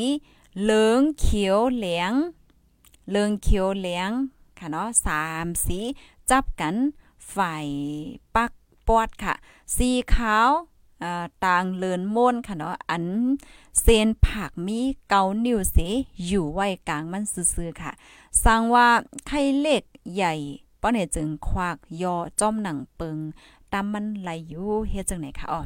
[0.62, 2.12] เหลืองเขียวเหลือง
[3.08, 4.10] เหลืองเขียวเหลือง
[4.58, 5.78] ค่ะเนาะสามสี
[6.30, 6.74] จับกัน
[7.34, 7.66] ฝ่าย
[8.34, 8.52] ปัก
[8.88, 9.34] ปอดค่ะ
[9.76, 10.50] สีขาว
[11.44, 13.04] ต่างเลินม่นค่ะเนาะอัน
[13.82, 15.76] เส้นผักมีเกานิ้วเส
[16.26, 17.24] อยู่ไว้กลางมัน
[17.54, 17.92] ซื่อๆค่ะ
[18.44, 18.88] สร้างว่า
[19.26, 19.82] ไข่เล็ก
[20.14, 20.34] ใหญ่
[20.80, 23.18] ป้อเนี่ยจึงควักยอจ้อมหนังเปิง
[23.72, 25.60] ตามมันไหลอยู่เฮ็ดจังไหนคะอ๋อ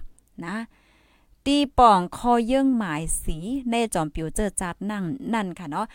[0.47, 0.57] นะ
[1.47, 3.37] ตีป่องคอเยื่องหมายสี
[3.71, 5.87] ในจอมปิวเจอจัดนั่งนั่นค่ะเนาะ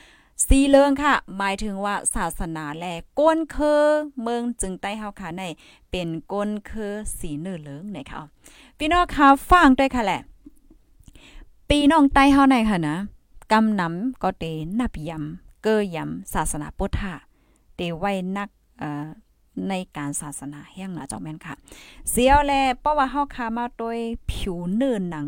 [0.47, 2.85] สีเลิงค่ะ หมายถึงว่าศาสนาแล
[3.19, 3.83] ก้นเคอ
[4.21, 5.43] เมืองจึงใต้เฮาค่ะใน
[5.89, 8.21] เป็นก้นเคอสีเนื้อเลิงนะคะ
[8.77, 10.21] พี่น้องค่ะฟังด้วยค่ะแหละ
[11.69, 12.95] ปีน้องใต้เฮาในค่ะนะ
[13.51, 14.45] กำนำก็เต
[14.79, 17.13] นับยำเกยยำศาสนาพุทธะ
[17.75, 19.07] เตไว้นักเอ่อ
[19.69, 21.55] ในการศาสนาแห่งนะจ้าแม่นค่ะ
[22.09, 23.99] เสียวแลเพราะว่าเฮาคามาโดย
[24.31, 25.27] ผิวเนื้อหนัง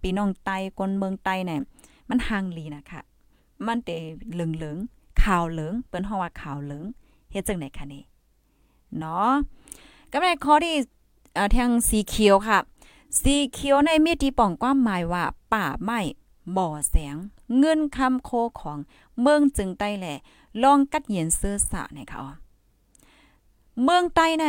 [0.00, 1.60] พี่น้องไตคนเมืองไตเนี่ย
[2.08, 3.00] มันห่างลีนะคะ
[3.66, 3.90] มันเต
[4.32, 6.84] เหลืองๆขาวเหลืองเปิ้นฮ้องว่าขาวเหลือง
[7.30, 8.02] เฮ็ดจังได๋คะนี่
[8.98, 9.32] เนาะ
[10.12, 10.74] ก็ได้ข้อที่
[11.34, 12.58] เอ่อทางสีเขียวค่ะ
[13.20, 16.00] สีเขียวในมีที่ป้องความหมายว่าป่าไม้
[16.56, 17.16] บ่อแสง
[17.58, 18.78] เงินคำโคของ
[19.20, 20.14] เมืองจึงใต้แหละ
[20.62, 22.43] ลองกัดเย็นเสื้อสะในค่ะ
[23.82, 24.44] เมืองใต้ใน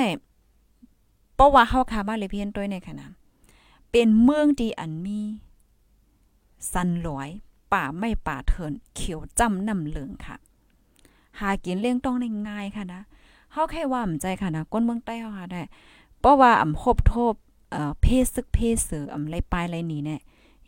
[1.36, 3.06] เพราะว่าเฮาคามาเลยเพียนตัวในขณะ
[3.92, 5.20] เป็นเมืองที่อันมี
[6.74, 7.30] สันหลอย
[7.74, 10.36] ป่าไม่ป่าเถินเขียวจำนำเหลืองค่ะ
[11.40, 13.02] หากินเลี้ยงต้องได้ง่ายค่ะนะ
[13.52, 15.62] เฮาแค่ว่าใจค่ะนะก้นเมืองใต้เฮาค่ะได้
[16.20, 17.34] เพราะว่าอ่ำคบโทบ
[17.72, 20.22] เอ่อเพศซึกเพศเสืออ่ำไรปลายไรนี่เนี่ย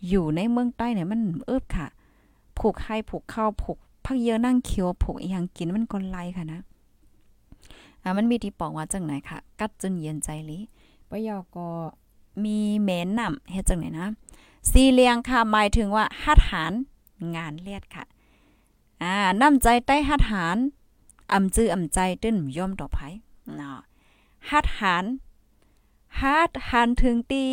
[0.08, 1.88] อยู่ในเมืองใต้เนี่ยมันเอิบค่ะ
[2.58, 6.60] ผูกให้ผูกเข้าผูกพักเยอะนั่งเคียวผูกอีหยังกินมันก็ไล่ค่ะนะ
[8.03, 10.60] อ่ามันมีที่บอกว่าจังไหนค่ะ กัดจนเย็นใจลิ
[11.10, 11.67] ปยอก็
[12.43, 14.07] มีเหม็นนำเฮ็ดจังไหนนะ
[14.71, 16.73] สีเลียงค่ะหมายถึงว่าหัดหาร
[17.36, 18.03] งานเลียดค่ะ
[19.03, 20.57] อ่าน้ำใจใต้หัดหาร
[21.33, 22.99] อำจื้ออำใจตื้นย่อมต่อไผ
[23.57, 23.79] เนาะ
[24.49, 25.05] หัดหาร
[26.21, 27.43] ฮัดหันถึงตี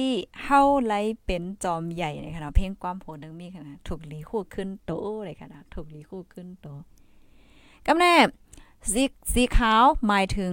[0.42, 4.92] เฮาไลเป็นจอมใหญ่ในขณะเพลงความโหดนึงมีค่ะถูกลีคู่ขึ้นโต
[5.24, 6.68] เลยค่ะนะถูกลีคู่ขึ้นโต
[7.86, 8.14] กำแน่
[8.92, 10.52] สีสีขาวหมายถึง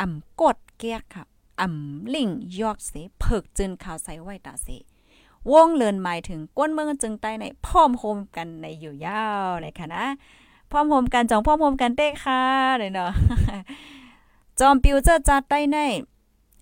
[0.00, 1.24] อ่ำกดเกียกค่ะ
[1.60, 4.68] อ่ำลิงยอกเสเพิกจึนขาวใส่ไว้ตาเส
[5.50, 10.04] วงเลินหมายถึงก้นเมืองจึงใต้ในพร้อมโฮมกันในอยู่ยาวเลยค่ะนะ
[10.70, 12.42] พร้อมโฮมกันจองพร้อมโฮมกันเต้ค่ะ
[12.78, 13.10] เลยเนาะ
[14.60, 15.76] จอมปิวเจอจัดใต้ใน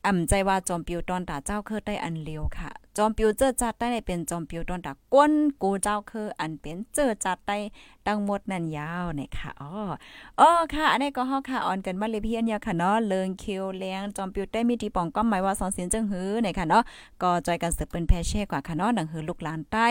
[0.07, 7.59] อ่ำใจว่าจอมปิวตอนตาเจ้าเคือได้อันเลียวค่ะ จอมปิวเจอจัดได้เป็นจอมปิวตอนตาก้นกูเจ้าคืออันเป็นเจอจัดได้
[8.07, 9.70] ตั้งหมดนั่นยาวเนี่ยค่ะอ๋อ
[10.40, 16.83] อ๋อค่ะอันนี้ก็เฮาค่ะออนกันมาเลยเพียนยาค่ะเนาะเลิงคิวเลี้ยงจอมปิวได้มีทีปองก็หมายว่าสองเสียนจังหือเนี่ยค่ะเนาะ
[17.22, 19.88] ก็จอยกันสืบเป็นแพเช่กว่าค่ะเนาะหนังหือลูกหลานใต้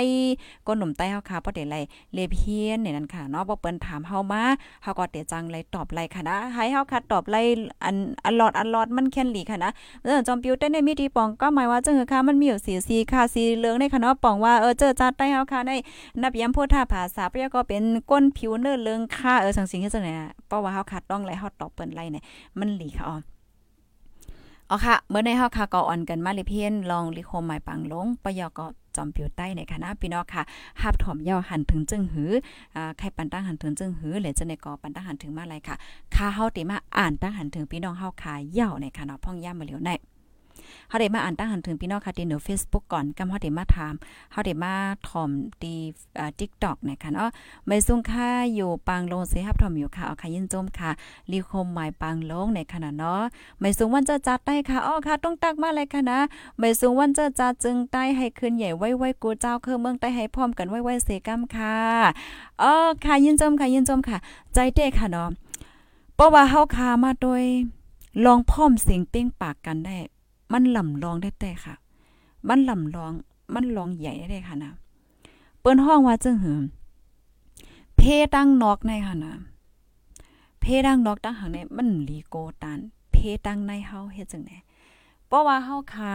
[0.67, 1.75] ก้นหนุ่มใต้เฮาค่ะบ่ได้ไร
[2.13, 4.43] เลเพียนเนี่ยนั่นค่ะเนาะบ่เปิ้นถามเฮามา
[4.83, 7.35] เฮาก็เตจังเลยตอบไรค่ะนะให้เฮาค่ะตอบไร
[7.83, 9.71] อันอันหลอดอันหลอดมันแค่นหลีค่ะนะ
[10.03, 15.71] เออจอมปิวได้มีทีปองก็หมายว่าจึงหือค่ะมันมีอยู่สีสีค่ะสีเหลืองในค่ะเนาะป้องว่าเออเจอจัดใต้เฮาค่ะใน
[16.21, 20.09] นับย้ำพูดท่าภาษาปยก็เป็นก้นผิวเนื้อเลืองค่าเออสังสิ่งที่จังไหน
[20.47, 22.23] เพราะว่าเฮาคัดต้องไรเฮาตอบเปิ้นไรเนี่ย
[22.59, 23.17] มันหลีค่ะอ๋อ
[24.69, 30.43] อ๋อค่ะเมื่อในเฮาค่ะก็อ่อนกันมาเลยเพียนลองลิโคมหมายปังลงปยก็จอมปิวใต้ในคณะพี่น้องค่ะ
[30.81, 32.31] หับถอมย่อหันถึงจึงหือ
[32.75, 35.75] อ่าใครปันตั้งหันถึงจึงหือหรือจะในกอปันตั้งหันถึงมาอะไรค่ะ
[36.15, 39.91] ค่าเฮาติมาอ่านตั้งหันถึงพี่น้องเฮาค่ะย่อในค่ะเนาะพ่องย่ามาเหลียวใน
[40.89, 43.93] เฮาได้มาอ่านตั้งหันถึงพี่น้องค่ะที่หนู Facebook ก่อนกำเฮาได้มาถาม
[44.31, 44.73] เฮาได้มา
[45.07, 45.29] ถ่อม
[45.61, 45.77] ที่
[46.19, 47.29] อ่า TikTok นะคะเนาะ
[47.67, 50.91] ไม่ซุ่งค่าอยู่ปางลงสิฮับถ่อมอยู่ค่ะเอาค่ะยินจมค่ะ
[51.31, 53.21] รีคมหมายปางลงในขณะเนาะ
[53.59, 56.19] ไม่ซุ่งวันจะจัดได้ค่ะอ้อค่ะต้องตักมาเลยค่ะนะ
[56.59, 61.75] ไม่ซุ่งวันจะจัดจึงใต้ให้ขึ้นใหญ่ไว้ๆกูเจ้าคือเมืองใต้ให้พร้อมกันไว้ๆเสกำค่ะ
[62.61, 62.73] อ้อ
[63.05, 64.17] ค่ะยินจมค่ะยินจมค่ะ
[64.53, 65.29] ใจเต้ค่ะเนาะ
[66.15, 67.43] เพราะว่าเฮาคามาโดย
[68.25, 69.95] ลองพร้อมเสียงเป้งปากกันได้
[70.51, 71.75] มันลำลองได้แต่ค่ะ
[72.47, 73.11] มันลำลอง
[73.53, 74.73] มันลองใหญ่ได้ค่ะนะ
[75.59, 76.59] เปิ้นห้องว่าจึงหือ
[77.97, 78.01] เพ
[78.35, 79.33] ตั้งนอกในค่ะนะ
[80.59, 82.79] เพตั้งนอกตั้งหังในมันลีโกตัน
[83.11, 84.57] เพตั้งในเฮาเฮ็ดจังได๋
[85.27, 86.13] เพราะว่าเฮาคา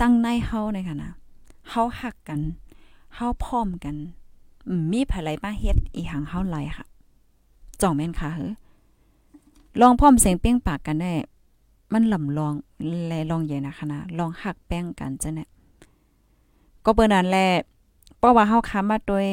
[0.00, 1.12] ตั้งในเฮาในค่ะนะ
[1.70, 2.40] เฮาฮักกัน
[3.14, 3.96] เฮาพร้อมกัน
[4.92, 6.86] มีไผไหลมาเฮ็ดอีหังเฮาไหลค่ะ
[7.80, 8.48] จ่องแม่นค่ะเฮ้
[9.80, 11.12] ลองพร้อมเสียงเปี้ยงปากกันได้
[11.92, 12.54] มันลำลอง
[13.06, 15.48] แลลองใหญ่นะคะนะลองหักแป้งกันจ้ะเนี่ย
[16.84, 17.48] ก็เปิ้นนั้นแหละ
[18.18, 19.26] เพราะว่าเฮาค้ามาโดย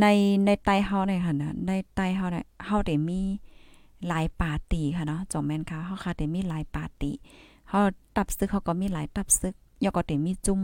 [0.00, 0.06] ใน
[0.44, 3.20] ในไตเฮาเนี่ยค่ะนะในไตเฮาเนี่ยเฮาได้มี
[4.08, 7.14] หลายปาร์ตี้ค่ะเนาะจอมแม่นค่ะเฮาค่ะได้มีหลายปาร์ตี้
[7.70, 7.80] เฮา
[8.16, 9.54] ตับซึกเขาก็มีหลายตับซึก
[9.84, 10.60] ยอก็ได้มีจุ่ม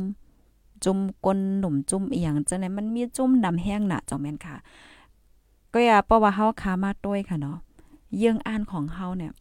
[0.85, 4.57] จุ่มก้นหนุ่มจุ่มอีหยังจังได๋มันมีจุ่มน้ำแห้งน่ะจอมแม่นค่ะ
[5.73, 7.57] ก็อย่าเพราะว่าเฮาค้ามาโดยค่ะเนาะ
[8.19, 9.33] เยื่องอ่านของเฮาเนี่ย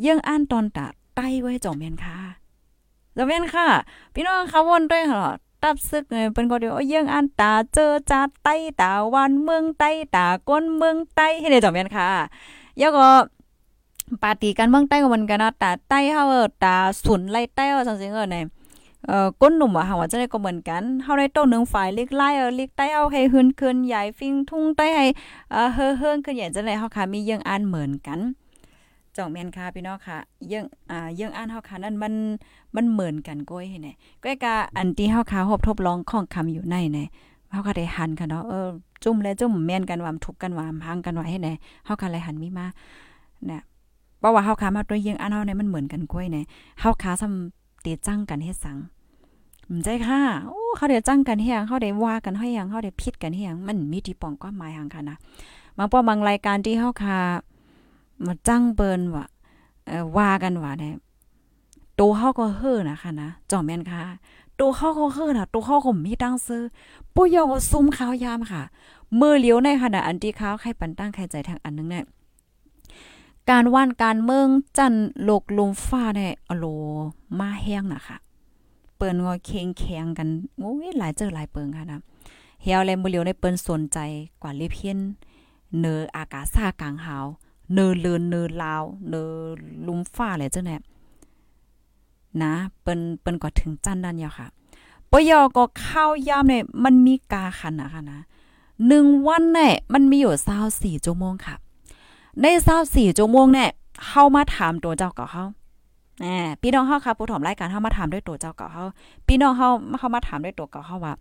[0.00, 2.18] เยื่องอ่านตอนตาใต้ไว้จอมแม่นค่ะ
[3.16, 3.66] จอมแม่นค่ะ
[4.14, 5.22] พี่น้องค่ะวนด้วยค่ะ
[5.62, 12.08] ตับซึกเลยเป็นก็เดียวเยื่องอ่านตาเจอจัดใต้ตาวันเมืองใต้ตาก้นเมืองใต้ให้ได้จอมแม่นค่ะ
[12.80, 13.08] ยาก็
[14.22, 16.24] ปาร์ตี้กันเมืองใต้ก็มันกันนะตาใต้เฮา
[16.64, 18.36] ตาสุนไล่ใต้เฮาจังซี่เออใน
[19.06, 25.06] เอ่อก้นหนุ่มอะว่าจะได้ก็เหมือนกันเฮาได้โตหนึ่งฝ่ายเล็กไล่เออเล็กใต้เอาให้หืนขึ้นใหญ่ฟิงทุ่งใต้ให้
[25.50, 28.20] เอ่อเฮ้อเฮิงขึ้นใหญ่จังได๋เฮาค่ะมีเยื่องอ่านเหมือนกัน
[29.18, 32.14] จ่องแมนค่ะพี่น้องค่ะเยื่องอ่าเยื่องอ่านเฮาค่ะนั่นมัน
[32.76, 33.92] มันเหมือนกันก้อยให้แน่
[34.24, 37.04] ก้อยกะอันที่เฮาค่ะฮบทบลองของคำอยู่ในแน่
[37.50, 38.68] เฮาก็ได้หันค่ะเนาะเออ
[39.04, 41.52] จุ่มและจุ่มแม่นกันว่าทุกกันว่าพังกันว่าให้แน่
[41.86, 42.66] เฮาค่ะเลยหันมีมา
[43.46, 43.62] เนี่ย
[44.18, 46.42] เพราะว่าเฮาค่ะมาด้วยเยื่องอ่านเฮาเนี่ยมันเหมือนกันก้อยแน่
[46.80, 48.78] เฮาค่ะซำตีจังกันเฮ็ดสัง
[49.76, 55.16] มใจค่ะ โอ้เขาได้จังกันเฮียงเขาได้ว่ากันเฮียงเขาได้ผิดกันเฮียงมันมีที่ปองความหมายหังค่ะนะ
[55.76, 57.18] บางป้อบางรายการที่เฮาค่ะ
[58.26, 59.24] มาจังเปิ้นว่า
[59.86, 60.90] เอ่อว่ากันว่าได้
[61.98, 64.00] ตัวเฮาก็เฮ้อนะค่ะนะจอมแม่นค่ะ
[64.58, 66.62] ตัวเฮาก็เฮ้อน่ะตัวเฮาก็มีตังซื้อ
[67.14, 68.62] ปุ้ยก็ซุ่มข้าวยามค่ะ
[69.20, 72.04] มือเลี้ยวในขณะอันที่ข้าวใครปันตั้งใครใจทางอันนึงเนี่ย
[73.50, 76.64] การว่านการเมืองจันโลกลมฟ้าเนี่ยอโล
[77.38, 78.18] มาแห้งนะคะ
[78.96, 80.28] เปิ้นงอเค็งแข็งกัน
[80.58, 82.00] โอ้ยหลายเจอหลายเปิงค่ะนะ
[82.62, 83.98] เฮียวแลมือเลียวในเปิ้นสนใจ
[84.42, 84.98] กว่าเลเพียน
[85.78, 87.24] เนออากาศซากลางหาว
[87.74, 89.22] เนอเลือนเนอลาวเนอ
[89.86, 90.80] ลุมฟ้าเลยเจ้าเนี่ย
[92.42, 92.52] นะ
[92.82, 94.46] เปิ้นเปิ้นก็ถึงจันนั่นยาค่ะ
[95.10, 98.20] ปยอก็ข้าวยามเนี่ยมันมีกาขันนะคะนะ
[98.86, 101.54] หนึ่งวันเนี่ยมันมีอยู่เศร้าสี่ชั่วโมงค่ะ
[102.40, 103.70] ในเศร้าสี่ชั่วโมงเนี่ย
[104.06, 105.44] เข้ามาถามตัวเจ้าเก่าเขา
[106.20, 108.84] แหมพี่น้องเฮาค่ะผู้ถมรายการเฮามาถามด้วยตัวเจ้าเก่าเฮา
[109.26, 111.14] พี่น้องเฮาเฮามาถามด้วยตัวเก่าเฮาว่า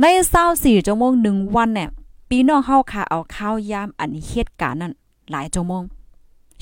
[0.00, 1.88] ในเศร้าสี่ชั่วโมงหนึ่งวันเนี่ย
[2.28, 4.92] พี่น้องเฮาค่ะเอาข้าวยามอันเหตุการณ์นั้น
[5.30, 5.82] หลายชั่วโมง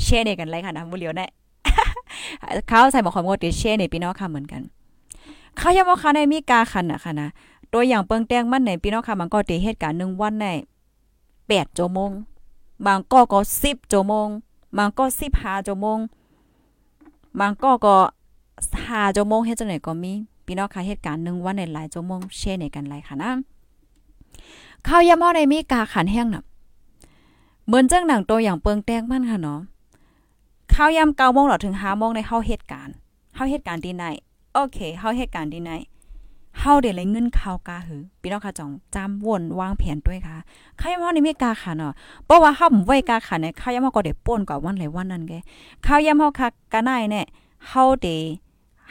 [0.03, 1.27] แชร์ในกันเลยค่ะนะบ่เหลียวแน่
[2.69, 4.63] เขาใส่หมอความงดแชร์ในพี่น้องค่ะเหมือนกัน
[5.59, 7.29] เขายามว่าค่ะในมีกาคันนะค่ะนะ
[7.73, 10.47] ตัวอย่างเปิงแต้งมันในพี่น้องค่ะมันก็เตเหตุการณ์1วันใน
[11.13, 12.11] 8ชั่วโมง
[12.87, 14.29] บางก็ก็10ชั่วโมง
[14.77, 15.05] บางก็
[15.37, 15.99] 15ชั่วโมง
[17.41, 17.97] บางก็ก็
[18.57, 20.13] 5ชั่วโมงเฮ็ดจังได๋ก็มี
[20.47, 23.33] พี่น้องค่ะเหตุการณ์1วันในหลายชั่วโมงแชร์ในกันหลยค่ะนะ
[24.87, 26.45] ข้าวยามเฮาได้มีกาขันแห้งน่ะ
[27.67, 29.61] เหมือนจังหนังตัวอย่างเปิงแต้งมันค่ะเนาะ
[30.75, 32.95] ข้าวยาม9โมงถึง5โมงในเฮาเหตุการณ์
[33.35, 34.05] เฮาเหตุการณ์ที่ไหน
[34.55, 35.73] โอเคเฮาเหตุการณ์ที่ไหน
[36.59, 40.37] เฮาได้เลยเงินข้าวกาหือพี่น้องค่ะจองจำวนวางแผนด้วยค่ะ
[40.79, 41.93] ใครว่านี่ไม่กาค่ะเนาะ
[42.25, 45.33] เพราะว่าเฮาไว้กาค่ะเนี่ยข้าวยามก็ได้ป่นกว่าวันหลายวันนั่นแก
[45.87, 47.27] ข้าวยามเฮาค่ะกะนายเนี่ย
[47.69, 48.17] เฮาได้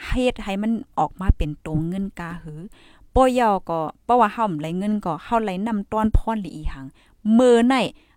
[0.04, 2.60] เฮ็ดให้มันออกมาเป็นตรงเงินกาหือ
[3.14, 6.86] ปอยอก็เพราะว่าเฮาไหลเงินก็เฮาไหลนำต้อนพรหลีอีหัง
[7.38, 7.74] มือใน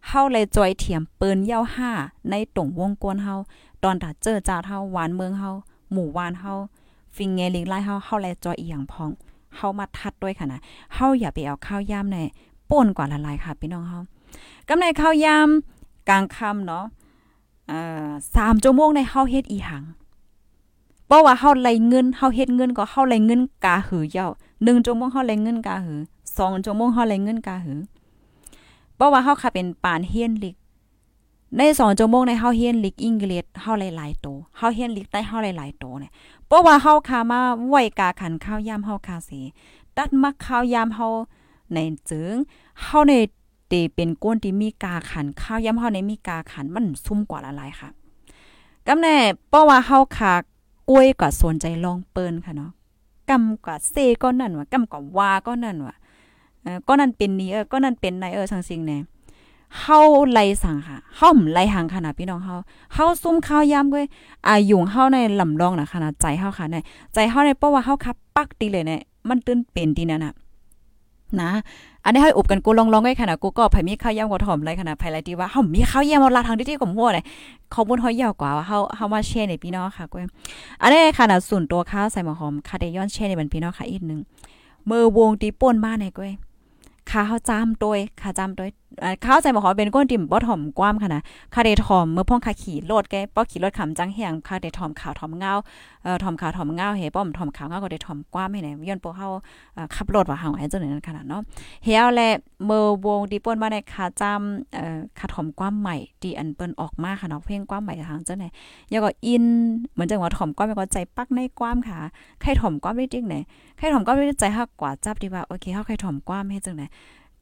[0.07, 1.91] เฮาเลยจอยเถียมปิ้นยาห้า
[2.29, 3.36] ในตรงวงกวนเฮา
[3.83, 5.49] ตอนตาเจอจาเฮาหวานเมืองเฮา
[5.91, 6.53] หมู่วานเฮา
[7.15, 9.12] ฟิงเงลิงไล่เฮาเฮาเลยจอยอีหยังพอง
[9.55, 10.60] เฮามาทัดด้วยค่ะนะ
[10.95, 12.17] เฮาอย่าไปเอาข้าวยามใน
[12.69, 13.99] ป่นกว่าละลายค่ะพี่น้องเฮา
[14.67, 15.49] กำในข้าวยาม
[16.10, 16.86] กลางค่ำเนาะ
[17.67, 19.83] เอ่อ3ชั่วโมงในเฮาเฮ็ดอีหัง
[21.07, 25.99] เพราะว่าเฮาไล่เงินเฮาเฮ็ดเงินก็เฮาไล่เงินกาหือเย้า1ชั่วโมงเฮาไล่เงินกาหือ
[26.31, 27.79] 2ชั่วโมงเฮาไล่เงินกาหือ
[28.97, 30.55] เพราะว่าเฮาค่ะเป็นปานเฮียนลิก
[31.57, 36.12] ใน2ชั่วโมงในเฮาเฮียนลิกอังกฤษเฮาหลายๆโตเฮาเฮียนลิกใต้เฮาหลายๆโตเนี่ย
[36.47, 39.31] เพราะว่าเฮาคามาไหวกาขันข้าวยามเฮาคาเส
[39.97, 41.07] ตัดมักข้าวยามเฮา
[41.73, 41.77] ใน
[42.10, 42.36] จึง
[42.83, 43.13] เฮาใน
[43.67, 47.89] เตเป็นก้นที่มีกาขันข้าวยามเฮาในมีกาขันมันซุ่มกว่าละลายค่ะ
[48.88, 49.15] กำแน่
[49.49, 50.33] เพราะว่าเฮาคา
[50.89, 52.71] กล้วยกว่าสนใจลองเปิ้นค่ะเนาะ
[53.29, 55.95] กำกว่าเซก็นั่นว่ากำกว่าว่าก็นั่นว่ะ
[56.88, 58.97] ก็นั่นเป็นนี้เออก็นั่นเป็นในเออสังสิ่งแน่
[59.80, 59.99] เฮา
[60.32, 62.56] ไลสั่งค่ะเฮาไลหังค่ะนะพี่น้องเฮา
[62.93, 64.06] เฮาซุ่มข้าวยามก้ย
[64.49, 66.75] อายุเฮาในลำลองนะค่ะใจเฮาค่ะใน
[67.13, 70.34] ใจเฮาในเพราะว่าเฮาคับปักตีเลยเนี่ยมันตื่นเป็นดีนั่นน่ะ
[71.41, 71.49] นะ
[72.03, 77.23] อันนี้ให้อุบกันกูลองๆไว้ค่ะนะกูก็ไผมีข้าวยามก็ถ่อมเลยค่ะนะไผไรที่ว่าเฮามีข้าวยามลาทางที่ที่ก็มั่วเลย
[77.73, 80.23] ข้อมูลเฮายาวกว่าว่าเฮาเฮามาแชร์ในพี่น้องค่ะก้ย
[80.82, 84.19] อันนี้ค่ะนะส่วนตัวข้าใส่หมอหอมคาเดยอนแชร์ในบันพี่น้องค่ะอีกนึง
[84.89, 86.32] มือวงตีป่นมาในก้วย
[87.11, 88.65] ข้าวจามตัวข้าจามตัว
[89.26, 91.21] ข้าวใจบอกขอเป็นก้นติ่มบ่ถ่อมกว้ามค่ะนะ
[91.54, 95.54] ข้าเดถ่อมเมื่อพ่องขาขี่รถแกป้อขี่รถขำจังเฮียงข้าเดถ่อมขาวถ่อมเงา
[96.04, 99.28] เอ่อถ่อมขาวถ่อมเงาเฮป้อมถ่อมขาวเงาก็ได้ถ่อมกว้ามให้ไหนย้อนโปเฮา
[99.95, 101.41] ขับรถว่าเฮาไอ้จังนั้นขนาดเนาะ
[101.84, 102.21] เฮียแล
[102.65, 104.34] เมื่อวงดีป่นมาในขาจา
[104.73, 108.45] เอ่อขาถ่อมกว้ามใหม่ที่อันเปิ้นออกมาค่ะเนาะเพลงกว้ามใหม่ทางเจังไหน
[108.89, 109.45] แล้วก็อิน
[109.93, 111.97] เหมือนจังว่าถ่อมกว้ามก็ใจปักในกว้ามค่ะ
[112.41, 113.36] ใครถ่อมกว้ามได้จริงไหน
[113.78, 116.84] ใครถ่อมกว้ามได้ใจฮักกว่าจับดีว่าโอเคเฮาใครถ่อมกว้ามให้จังไหน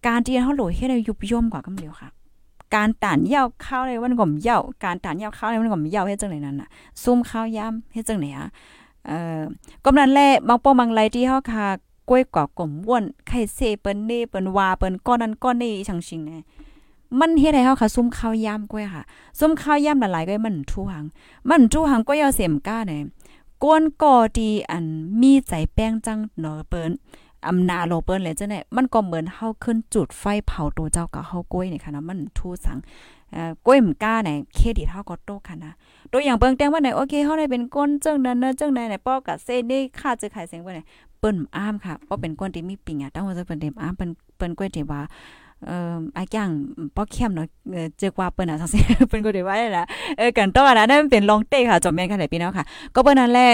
[0.08, 2.10] การที่เฮาโหลเฮ็ดให้ยุบย่อมกว่ากำเดียวค่ะ
[2.76, 6.70] การตานยาวข้าวในวันก่อมยาวการตานยาวข้าวในวันก่อมยาวเฮ็ดจังไหนนั่นน่ะ
[7.04, 8.48] ซุ่มข้าวยำเฮ็ดจังไหนอะ
[9.08, 9.42] เอ่อ
[9.86, 11.66] กำนั้นแลบางป้อบางไรที่เฮาค่ะ
[12.10, 16.38] กล้วยกว่ากลมว่นไข่เซเปิ้นเน่เปิ้นวาเปิ้นก้อนนั้นก้อนนี้ชังชิงแน่
[17.20, 19.04] มันเฮ็ดให้เฮาค่ะซุ่มข้าวยำกล้วยค่ะ
[19.40, 21.06] ซุ่มข้าวยำหลายๆก็มันทูหัง
[21.50, 23.04] มันทูหังก็ยาเสียมก้าเนี่ย
[23.64, 24.86] ก้นก่อดีอัน
[25.22, 26.92] มีใจแป้งจังเนาะเปิ้น
[27.48, 32.78] อำนาโลเปิ้นเลยจ้ะเนี่ยมันก็เหมือนเฮาขึ้นจุดไฟเผาตัวเจ้ากับเฮากล้วยนี่ค่ะนะมันทูสัง
[33.34, 35.72] เอ่อกล้วยมก้าเนี่ยเครดิตเฮาก็โตค่ะนะ
[36.12, 40.80] ตัวอย่างเปิ้งแต้งว่าไหนโอเคเฮาได้เป็นก้นจังนั้นเนอะจังไหนเนี่ยป้อกับเซนี่ค่าจะขายเสียงว่าไหน
[41.20, 45.02] เปิ้นอ้ามค่ะป้อเป็นก้นที่มีปิงอะตั้งว่าจะเป็นเต็มอ้ามเปิ้นเปิ้นกล้วยที่ว่า
[45.66, 46.50] เอ่ออาย่าง
[46.96, 47.48] ป้อเข้มเนาะ
[48.00, 49.84] เจอกว่าเปิ้นอะจังซี่เปิ้นก็ได้ว่าได้ละ
[50.18, 53.48] เออกันต่อนะนั่นเป็นลองเต้ค่ะจอมแม่นค่ะพี่น้องค่ะ ก็เปิ้นนั่นแหละ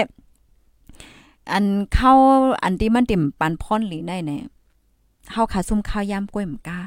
[1.50, 2.12] อันเข้า
[2.62, 4.42] อันที่มันติ่มปันพ่นหลีในเนี่ย
[5.32, 6.78] เฮาขาซุ่มข้าวยามกล้วยมกา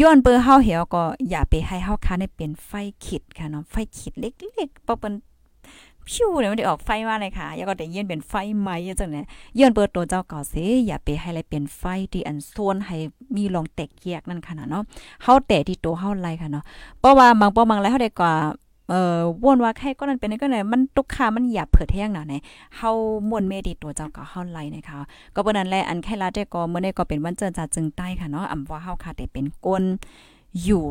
[0.00, 2.70] ย้อนเบอร์เฮาเหี่ยวก็อย่าไปให้เฮาคาในเป็นไฟ
[3.04, 5.14] ขิดค่ะเนาะไฟขิดเล็กๆเพราะเป็น
[6.08, 8.68] พิวเนี่ยมันได้ออกไฟมาเลยค่ะแล้วก็ได้เย็นเป็นไฟไหม
[9.00, 9.26] จังเนี่ย
[9.58, 10.54] ย้อนเปิดตัวเจ้าก่อเส
[10.86, 11.82] อย่าไปให้อะไรเป็นไฟ
[12.12, 12.96] ที่อันส่วนให้
[13.36, 14.82] มีลองแตกแยกนั่นค่ะเนาะ
[15.22, 16.64] เฮาแต่ที่ตัวเฮาไล่ค่ะเนาะ
[17.00, 18.32] เพราะว่าบางปอบางไรเฮาได้กว่า
[18.88, 22.34] เอ่อวนว่าใครก็นั่นเป็นก็ไหนมันตุกคามันหยาบเผิดแห้งหนาไหน
[22.76, 22.90] เฮา
[23.28, 24.98] มวนเมดีตัวเจ้าก็เฮาไลนะคะ
[25.34, 29.84] ก็เปิ้นนั้นแหละอันแค่ลาได้ก็เมื่อได้ก็เป็นวันเจินจาจึงใต้ค่ะเนาะอำว่าเฮาค่ะแต่เป็นก้น
[30.62, 30.84] อยู่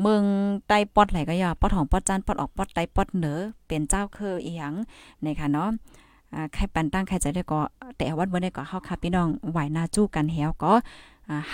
[0.00, 0.24] เมือง
[0.68, 4.74] ใต้ปอดไหลก็อย่าปอดของปอดจานปอดออกปอดใต้ปอดเหนือเป็นเจ้าคืออีหยัง
[5.24, 5.68] นะคะเนาะ
[6.34, 7.60] อ่าใครปันตั้งใครจะได้ก็
[7.96, 10.72] แต่วันเมื่อได้ก็เฮาค่ะพี่น้องไหวหน้าจู้กันแฮวก็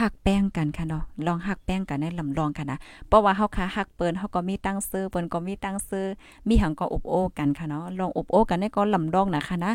[0.00, 2.78] หักแป้งกันค่ะเนาะลองหักแป้งกันในลำลองกันนะ
[3.08, 6.06] เพราะว่าเฮาค่ะหักเปิ้นเฮาก็มีตั้งซื้อเปิ้นก็มีตั้งซื้อ
[6.48, 9.72] มีหังก็อบโอ้กันค่ะเนาะลองอบโอ้กันในก็ลำลองนะคะนะ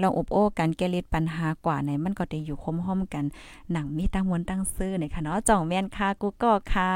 [0.00, 3.24] ลองอบโอ้กันแก้ลิดปัญหากว่าในมันก็ได้อยู่คมห้อมกัน
[3.72, 6.92] หนังมีตั้งมวนตั้งซื้อในค่ะเนาะจ่องแม่นค่ะกูก็ค่ะ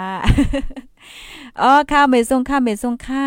[1.60, 3.24] อ๋อค่ะไม่ส่งค่ะไม่ส่งค่ะ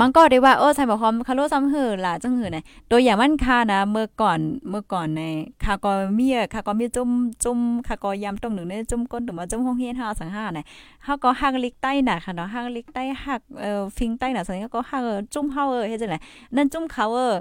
[0.00, 2.58] มันก็ได้ว่าเออใส่บอกคอมคาโลซ้ำหือล่ะจังหือไหน
[2.90, 4.38] ตัวอย่างมันค่านะเมื่อก่อน
[4.70, 5.22] เมื่อก่อนใน
[5.64, 7.10] คาก็มียคาก็มีจุ่ม
[7.44, 10.58] จุ่มคาก็ยำตรงหนึ่งในจุ่มก้นถึงมาจุ่มห้องเฮียน5สัง5ไหน
[11.04, 15.02] เฮาก็ฮักลิกใต้น่ะค่ะเนาะฮักลิกใต้ฮักเอ่อฟิงใต้น่ะสังก็ฮัก
[15.34, 16.18] จุ่มเฮาเออเฮ็ดจังได๋
[16.56, 17.34] นั่นจุ่มเขาเออ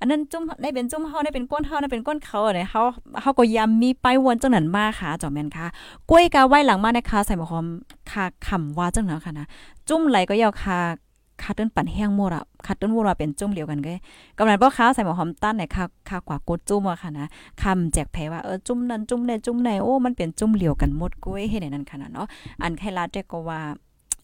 [0.00, 2.80] อันนั้นจุ่มได้เป็นจุ่มเฮาได้เป็นก้นเฮาได้เป็นก้นเขาอะไรเฮา
[3.20, 5.66] เฮาก็ยำมีไปวนจังนั้นมาค่ะจอมแม่นค่ะ
[6.10, 7.66] กล้วยกาไว้หลังมานะคะใส่หมอหอม
[8.10, 9.46] ค่ะคำว่าจังนั้นค่ะนะ
[9.88, 11.09] จุ่มไหลก็ยาวค่ะ
[11.42, 13.92] คาต้นปั่นแห้งหมดอะคาต้นวัวเป็นจุ่มเหลียวกันก็
[14.38, 17.26] กำลังพ่อค้าใส่หมอหอมตั้นในคาคากว่ากดจุ่มอะค่ะนะ
[17.62, 22.26] คำแจกแพ้ว่าเออจุ่มนั้นจุ่มในจุ่มในโอ้มันเป็นจุ่มเหลียวกันหมดกุ้ยเฮ็ดนั่นขนาดเนาะ
[22.62, 23.60] อันแค่ลาเจก็ว่า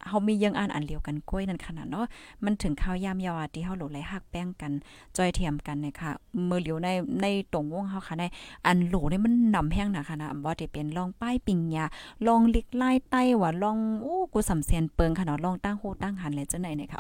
[0.08, 2.06] เฮามียังอ่านอันเดียวกันกล้วยนั่นขนาดเนาะ
[2.44, 4.72] มันถึงข้าวยามยาวที่เฮาหลไหลหักแป้งกัน
[5.16, 6.10] จอยเทียมกันนะคะ
[6.46, 6.88] เมื่อเหลียวใน
[7.22, 8.24] ในตรงวงเฮาค่ะใน
[8.66, 11.84] อันโหลนี่มันนำแห้งนะคะนะบ่ได้เป็นลองป้ายปิงยา
[12.26, 16.98] ลองลิกไล่ใต้ว่าลองโอ้กูสำเสียนเปิงค่ะเนาะลองตั้งโหตั้งหันเลยจังไหนเนี่ยค่ะ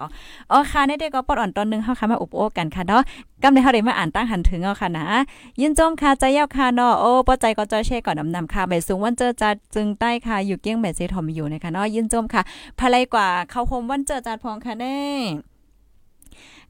[0.52, 3.02] อ๋อค่ะในเด็กก็ปอดอ่อนตอนนึงเฮาค่ะมาอุบโอกันค่ะเนาะ
[3.42, 5.06] กำในเฮาได้มาอ่านตั้งหันถึงเอาค่ะนะ
[5.60, 12.42] ยินจมค่ะใจยาวค่ะเนาะโอ้ปอใจก็จอยเช่ก่อนนำนำค่ะใบสูงวันเจอจัดจึงใต้ค่ะอยู่เกี้ยงแม่เจทอมอยู่นะคะเนาะยินจมค่ะ
[12.86, 14.98] ภายกว่าเข้าคมวันเจอจัดพองค่ะแน่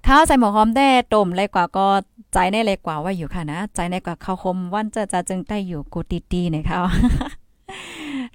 [0.07, 1.87] ข้าวใส่หมอหอมแด้ต้มเลยกว่าก็
[2.33, 6.77] ใจในเลยกว่าว่าอยู่ค่ะนะ ใจในกว่าข้าวคมวันเจอจัดจึงได้อยู่กูตีตีนะคะ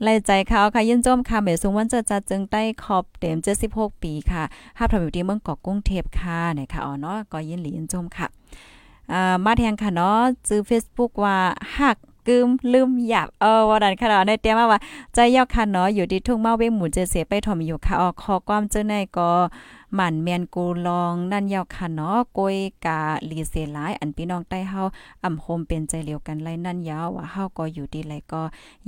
[0.04, 3.38] ไล่ใจเขาค่ะยินจมค่ะเมสูงวันเจอจัดจึงได้ขอบเต็ม
[3.70, 4.44] 76ปีค่ะ
[4.78, 8.28] ภาพทำอยู่ที่เมืองเกาะกุ้งเทพค่ะนะคะอ๋อเนาะก็ยินหลียินจมค่ะ
[9.12, 11.38] อ่ามาแทงค่ะเนาะซื้อ Facebook ว่า
[11.78, 14.80] หัก กึมลืมหยาบเออว่าดันค่ะเนาะในเตรียมาว่า
[15.14, 19.30] ใจยอกค่ะเนาะอยู่ที่ทุ่งเมาเว้งหมูเจเสไปถมอยู่ค่ะออคอความเจ้าในก็
[19.96, 24.82] หมันเมียนกูลองนั่นยาวค่ะเนาะกวยกาลีเซหลาย อันพี่น้องใต้เฮา
[25.24, 28.42] อ่ำโฮมเป็นใจเหลียวกันไล่นั่นยาวว่าเฮาก็อยู่ดีไรก็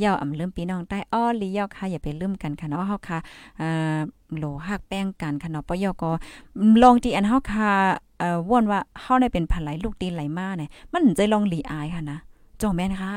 [0.04, 3.18] ยาวอ่ำลืมพี่น้องใต้อ้อลียาวค่ะอย่าไปลืมกันค่ะเนาะเฮาค่ะ
[3.62, 3.98] อ่า
[4.38, 6.12] โหลหักแป้งกันค่ะเนาะปยก็
[6.82, 7.72] ลองที่อันเฮาค่ะ
[8.20, 12.20] เอ่อว่นว่าเฮาได้เป็นผันไหลลูกดีไหลมาเนี่ยมันใจลองหลีอายค่ะนะ
[12.62, 13.14] จงแม่นค่ะ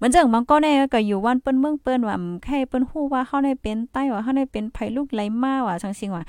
[0.00, 6.24] มันจังมังก็แน่ก็อยู่วันเปิ้นเมืองเปิ้นว่าแค่เปิ้นฮู้ว่าเข้าได้เป็นใต้ว่าเข้าได้เป็นไผลูกไหลมาว่าจังซิงว่า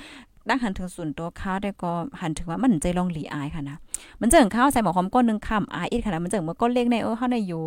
[0.50, 3.78] ดังหันถึงส่วนตัวเขาได้ก็หันถึงว่ามันใจลองหลีอายค่ะนะ
[4.22, 7.64] มันเจิงข้าวใส่หมอหอมก้อนนึงคำอายอีกค่ะนะมันเจิงเมื่อก้อนเล็กในเออเฮาได้อยู่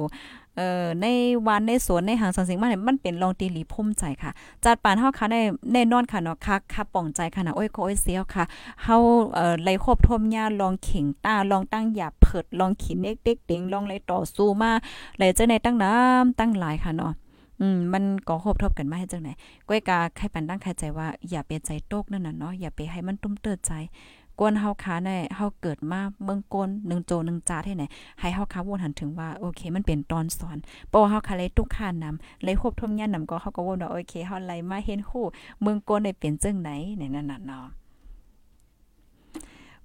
[0.56, 1.06] เอ่อใน
[1.46, 4.30] วันในสวนในหางสังสิงมาเนี่ยมันเป็นลองตีหลีพุ่มใจค่ะ
[4.64, 5.36] จัดปานเฮาค่ะใน
[5.72, 8.44] แน่นอนค่ะเนาะค่ะค่ะป่องใจค่ะนะโอ้ยโอ้ยเสียวค่ะ
[8.84, 8.96] เฮา
[9.34, 14.70] เอ่อไล่ครบทมหญ้าลองเข่งตาลองตั้งหยาบเผิดลองขินเด็กเด็กเด็งลองไล่ต่อสู้มา
[15.18, 17.12] ไล่เจอในตั้งน้ำตั้งหลายค่ะเนาะ
[17.60, 19.30] อืมมันก็ครบทบกันมาให้จังไหน
[19.68, 23.72] ก้อยกาใครปันตั้งใครใจว่าอย่าไปใจโตกนั่นน่ะเนาะอย่าไปให้มันตุ้มเติดใจ
[24.38, 27.84] กวนเฮาค้าในเฮาเกิดมาเมืองกนหนึ่งโจหนึ่งจาที่ไหน
[28.20, 35.24] ให้เฮาค้าวนหันถึงว่าโอเค มันเป็นตอนสอนเพราะเฮาคาเลยทุกขานนำเลยควบทมยานนำก็เฮาก็วนว่าโอเคเฮาไล่มาเห็นคู่
[35.62, 37.77] เมืองกนได้เป็นจังไหนในนั้นน่ะเนาะ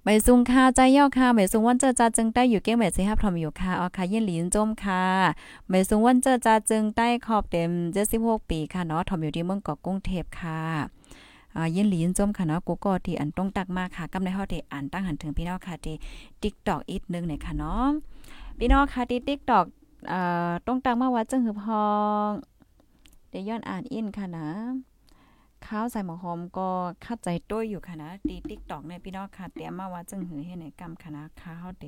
[0.06, 5.04] ใบซุงค่ะใจย่อค่ะใบซุงวันเจอจาจึงได้อยู่เก้งแม่สิฮับทอมอยู่ค่ะอ๋อค่ะยินหลินจมค่ะ
[5.68, 7.70] ใบซุงวันเจอจาจึงได้ขอบเต็ม
[8.10, 10.60] 76ปีค่ะเนาะทอมอยู่ที่เมืองเกาะกรุงเทพค่ะ
[11.56, 15.96] อ่ายินหลีนจมค่ะเนาะกูก็ที่อันต้องตักมากค่ะกำในเฮาที่อ่านตั้งหันถึงพี่น้องค่ะที่
[16.42, 17.86] TikTok อีกนึงเนี่ยค่ะเนาะ
[18.58, 19.64] พี่น้องค่ะที่ TikTok
[20.08, 21.84] เอ่อต้องตักมาว่าจึงหือพอ
[22.26, 22.28] ง
[23.30, 24.48] เดี๋ยวย้อนอ่านอินค่ะนะ
[25.66, 26.68] ข้าวใส่หมอหอมก็
[27.04, 31.86] คัดใจต้วยอยู่ค่ะนะตีติ๊กตอกในพี่น้องค่ะเตรียมมาว่าจึงหือให้ในกำค่ะนะข้าวเด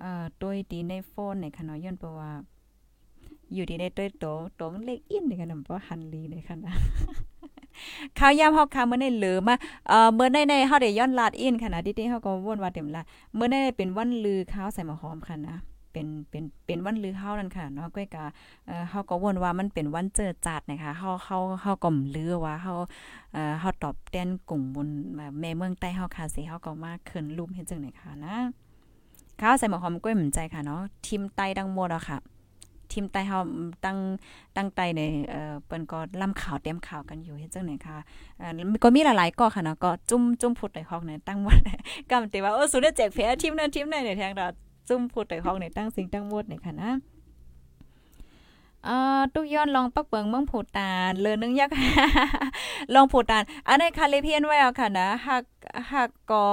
[0.00, 2.30] เอ่อต้วยตีในโฟนในค่ะเนาะย้อนเพราะว่า
[3.54, 4.24] อยู่ที่ในต้วยโต
[4.56, 6.72] โตมันเล็กอินในค่ะนำบ่หันลีในค่ะนะ
[8.18, 9.54] ข้าวยามเฮาค่ะเมื่อในเหลือมา
[9.88, 13.02] เอ่อเมื่อในในเฮาได้ย้อนลาดอินค่ะนะที่ๆเฮาก็วนว่าเต็มละ
[13.34, 15.56] เมื่อในเป็นวันลือข้าวใส่หมะหอมค่ะนะ
[15.94, 18.24] เป็นเป็นเป็นวันลือเฮานั่นค่ะเนาะก้อยกา
[18.66, 22.74] เอ่อเฮาก็วนว่ามันเป็นวันเจอจัดนะคะเฮาเฮาเฮาก็ลือว่าเฮา
[23.32, 24.88] เอ่อเฮาตอบแทนกลุ่มบน
[25.40, 28.36] แม่เมืองใต้เฮาค่ะสิเฮาก็มาขึ้นรูปเฮ็ดจังได๋ค่ะนะ
[29.40, 32.18] ข้าวใส่หมะหอมก้อยหมใจค่ะเนาะทีมไต้ดังหมดอะค่ะ
[32.92, 33.38] ทีมไต้เฮา
[33.84, 33.98] ตั้ง
[34.56, 37.96] ตั้งไต้ในเอ่อเปิ้นก็ล่ำข่าวเตรียมข่าวกันอยู่เฮ็ดจังได๋ค่ะ
[38.38, 38.50] เอ่อ
[38.84, 41.58] ก็มีหลายๆก็ค่ะเนาะก็จุ่มจุ่มพุดในห้องเนี่ยตั้งหมด
[42.10, 44.46] กำติว่าโอ้สุดแจกแพ้ทีมนั้นทีมนั้นเนี่ยแทงดา
[44.88, 46.90] ซุ่มพูดในห้องในตั้งสิ่งตั้งหมดเนี่ยค่ะนะ
[48.84, 51.70] เอ่อตุกย้อนลองปักเปิงเมืองผูตานเลอนึงยัก
[52.94, 55.44] ลองผูตานอันนี้คาเลเพียนไว้เอาค่ะนะฮัก
[55.92, 56.44] ฮักก็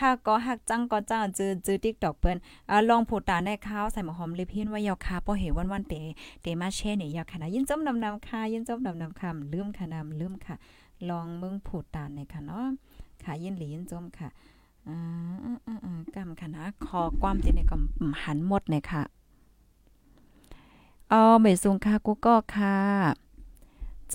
[0.00, 2.36] ฮักก็ฮักจังก็จ้าจือจื้อ TikTok เปิ้น
[2.70, 5.94] อ่าลองผูตานได้ข้าวใส่หมอหอมเลเพียนไว้ยาค่ะบ่เห็นวันๆเต
[6.42, 10.54] เตมาแช่นี่ยาค่ะนะยินจมนำๆค่ะยินจมนำๆค่ะลืมค่ะนำลืมค่ะ
[11.08, 12.66] ลองเมืองผูตานเนี่ยค่ะเนาะ
[13.22, 14.28] ค่ะยินหลียินจมค่ะ
[14.88, 17.76] อ่าๆๆกำค่ะนะคอความติในก็
[18.22, 19.02] หันหมดเนี่ยค่ะ
[21.12, 22.76] อ๋อเมซุงค่ะกูก็ค่ะ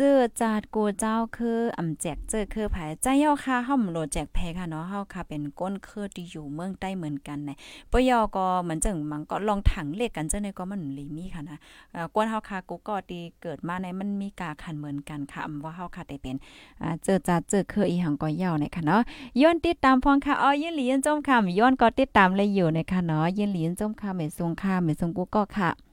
[0.01, 7.57] เจอจาดกูเจ้าคืออ่ำแจกเจอคือไผใจเฮาค่ะเฮาโหลแจกแพค่ะเนาะเฮาค่ะเป็นก้นคือที่อยู่เมืองใต้เหมือนกันเนี่ย
[7.91, 11.57] ปยอก็เหมือนจังมังก็ลองถังเลขกันเจังได๋ก็มันลีมีค่ะนะ
[11.91, 16.35] เอ่อกวนเฮาค่ะกูก็ที่เกิดมาในมันมีกาขันเหมือนกันค่ะอำว่าเฮาค่ะได้เป็น
[16.81, 19.01] อ่าเจอจาดเจอคืออีหังก็ยาวเนี่ยค่ะเนาะ
[19.41, 25.88] ย้อนติดตามพองค่ะอ๋อยินหลียนจมค่ะย้อนก็ติดตามเลยอยู่ในะคะเนาะยินหลียนจมค่ะแม่ทรงค่ะแม่ทรงกูก็ค่ะ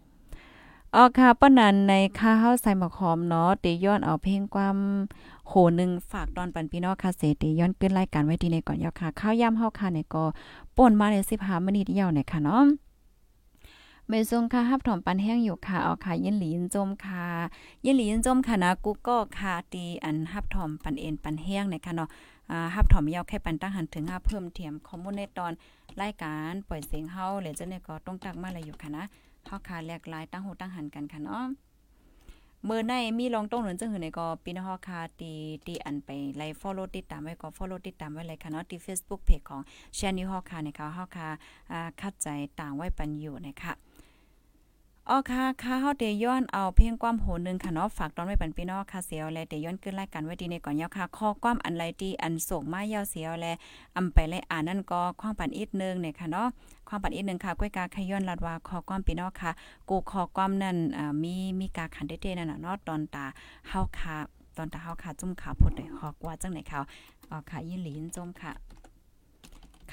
[0.99, 4.77] อ๋อค่ะป้านันในค่าเฮาใส่หมะขอมเนาะเตย้อนเอาเพลงความ
[5.49, 10.25] โหนึงฝากตอนปันพี่น้องค่ะเสเตย้อนขึ้นรายการไว้ดีในก่อนยาวค่ะ ข้าวยามเฮาค่ะเนี่ยก็
[10.77, 12.65] ป่นมาใน15มินิทยาวเนี่ยค่ะเนาะ
[14.09, 17.25] เมซงค่ะฮับถอมปันแห้งอยู่ค่ะเอาค่ะยินหลียินจมค่ะ
[17.85, 22.09] ยินหลียินจมค่ะนะกูก็ค่ะตีอันฮับถอมปันเอ็นปันแห้งเนี่ยค่ะเนาะ
[22.51, 25.53] อ่าฮับถอมยาวแค่ปันตั้งหันถึงห้าเพิ่มเทียมข้อมูลในตอน
[26.01, 29.05] รายการปล่อยเสียงเฮาหรือจะเนี่ยก็ต้องตักมาอะไรอยู่ค่ะนะ
[29.47, 31.45] เฮาค่ะแลกหลายตั้งหูตั้งหันกันค่ะเนาะ
[32.65, 35.33] เมื่อในมีลองต้องหนุนจังหือในก็ปีนฮอค่ะตี
[35.67, 39.61] ตีอันไปไลฟ์ follow ติดตามไว้ก็ follow ติดตามไว้เลยค่ะเนาะที่ Facebook page ของ
[39.99, 41.29] Channel ฮอค่ะในเขาฮอค่ะ
[41.73, 42.29] อ่าคัดใจ
[42.61, 43.73] ต่างไว้ปันอยู่นะคะ
[45.11, 53.47] อ๋อค่ะค่ะเฮาเตย้อนเอาเพลงความโหนึงค่ะเนาะฝากตอนไว้ปันพี่น้องค่ะเสียวแลเตย้อนขึ้นรายการไว้ดีในก่อนยาวค่ะข้อความอันไรที่อันส่งมายาวเสียวแล
[53.97, 56.47] อำไปเลยอ่านนั่นก็ขว้างปันอีกนึงเนี่ยค่ะเนาะ
[56.89, 59.51] ขว้างปันอีกนึงค่ะก้อยกาขย้อนลัดว่าข้อความพี่น้องค่ะ
[59.89, 60.77] กูข้อความนั่น
[61.23, 63.25] มีมีกาขันเด้ๆนั่นน่ะเนาะตอนตา
[63.69, 64.17] เฮาค่ะ
[64.57, 66.81] ตอนตาเฮาค่ะจุ่มขาพุดได้ฮอกว่าจังไหนเขา
[67.31, 68.53] อ๋อค่ะยินหลีนจมค่ะ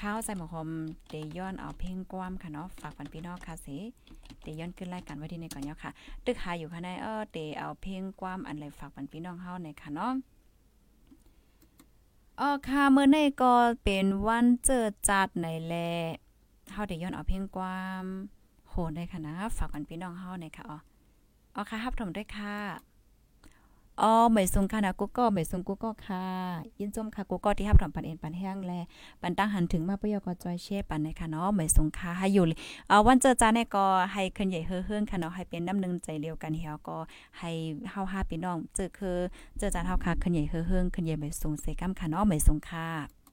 [0.00, 0.68] ข้าวใส่หมอหอม
[1.08, 3.66] เตย้อนเอาเพลงความค่ะเนาะฝากปันพี่น้องค่ะเส
[4.42, 5.90] เตย้อนขึ้นรายการไว้ที่ในก่อนเนาะค่ะ
[6.24, 10.12] ตึกหาอยู่ค่ะในเออเตเอาเพลงความอันไรฝากปันพี่น้องเฮาในค่ะเนาะ
[12.40, 13.52] อ๋อค่ะมื้อนี้ก็
[13.84, 15.74] เป็นวันเจอจัดในแล
[16.72, 18.04] เฮาได้ย้อนเอาเพลงความ
[18.68, 20.78] โหได้ค่ะนะฝากปันพี่น้องเฮาในค่ะอ๋อ
[21.54, 22.93] อ๋อค่ะรับชมด้วยค่ะ
[24.02, 26.24] อ๋อเหมยซุงค่ะนะกูก็เหมยซุงกูก็ค่ะ
[26.78, 28.72] ยินจมค่ะกูก็ที่รับถอมปันเอ็นปันแห้งแล
[29.22, 32.44] ปันตั้งหันถึงมาปยกจอยเช่ปันในค่ะเนาะเหมยซุงค่ะให้อยู่
[32.88, 36.96] เอ่อวันเจอจ้าเนี่ยก็ให้คนใหญ่เฮือเฮืองค่ะเนาะให้เป็นน้ำหนึ่งใจเดียวกันเฮียก็
[37.38, 37.50] ให้
[37.90, 39.16] เฮาห้าพี่น้องเจอคือ
[39.58, 43.23] เจอจ้าเฮาค่ะคนใหญ่เฮือเฮืองคนใหญ่เหมยซุงเซกัมค่ะเนาะเหมยซุงค่ะ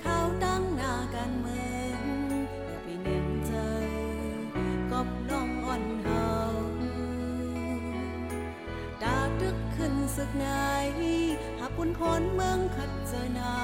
[0.00, 2.00] เขาตั้งหน้ากันเมือง
[2.66, 3.82] อย่าไปเน้นเจอ
[4.90, 6.28] กบน้องอ่อนเฮา
[9.02, 10.46] ดาดึกขึ้นสึกไหน
[11.58, 13.54] หากปุ่นคนเมืองขัดเจอหนา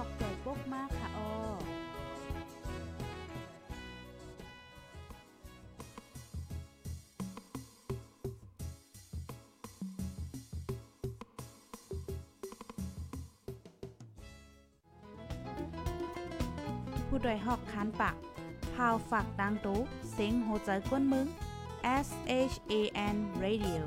[0.00, 1.28] อกใจปกมากค่ะออ
[17.08, 18.16] ผู้ดยหอกคานปาก
[18.74, 19.80] พาวฝากดังตู้
[20.12, 21.26] เสียงโหใจกวนมึง
[22.06, 22.08] S
[22.52, 22.74] H A
[23.14, 23.82] N Radio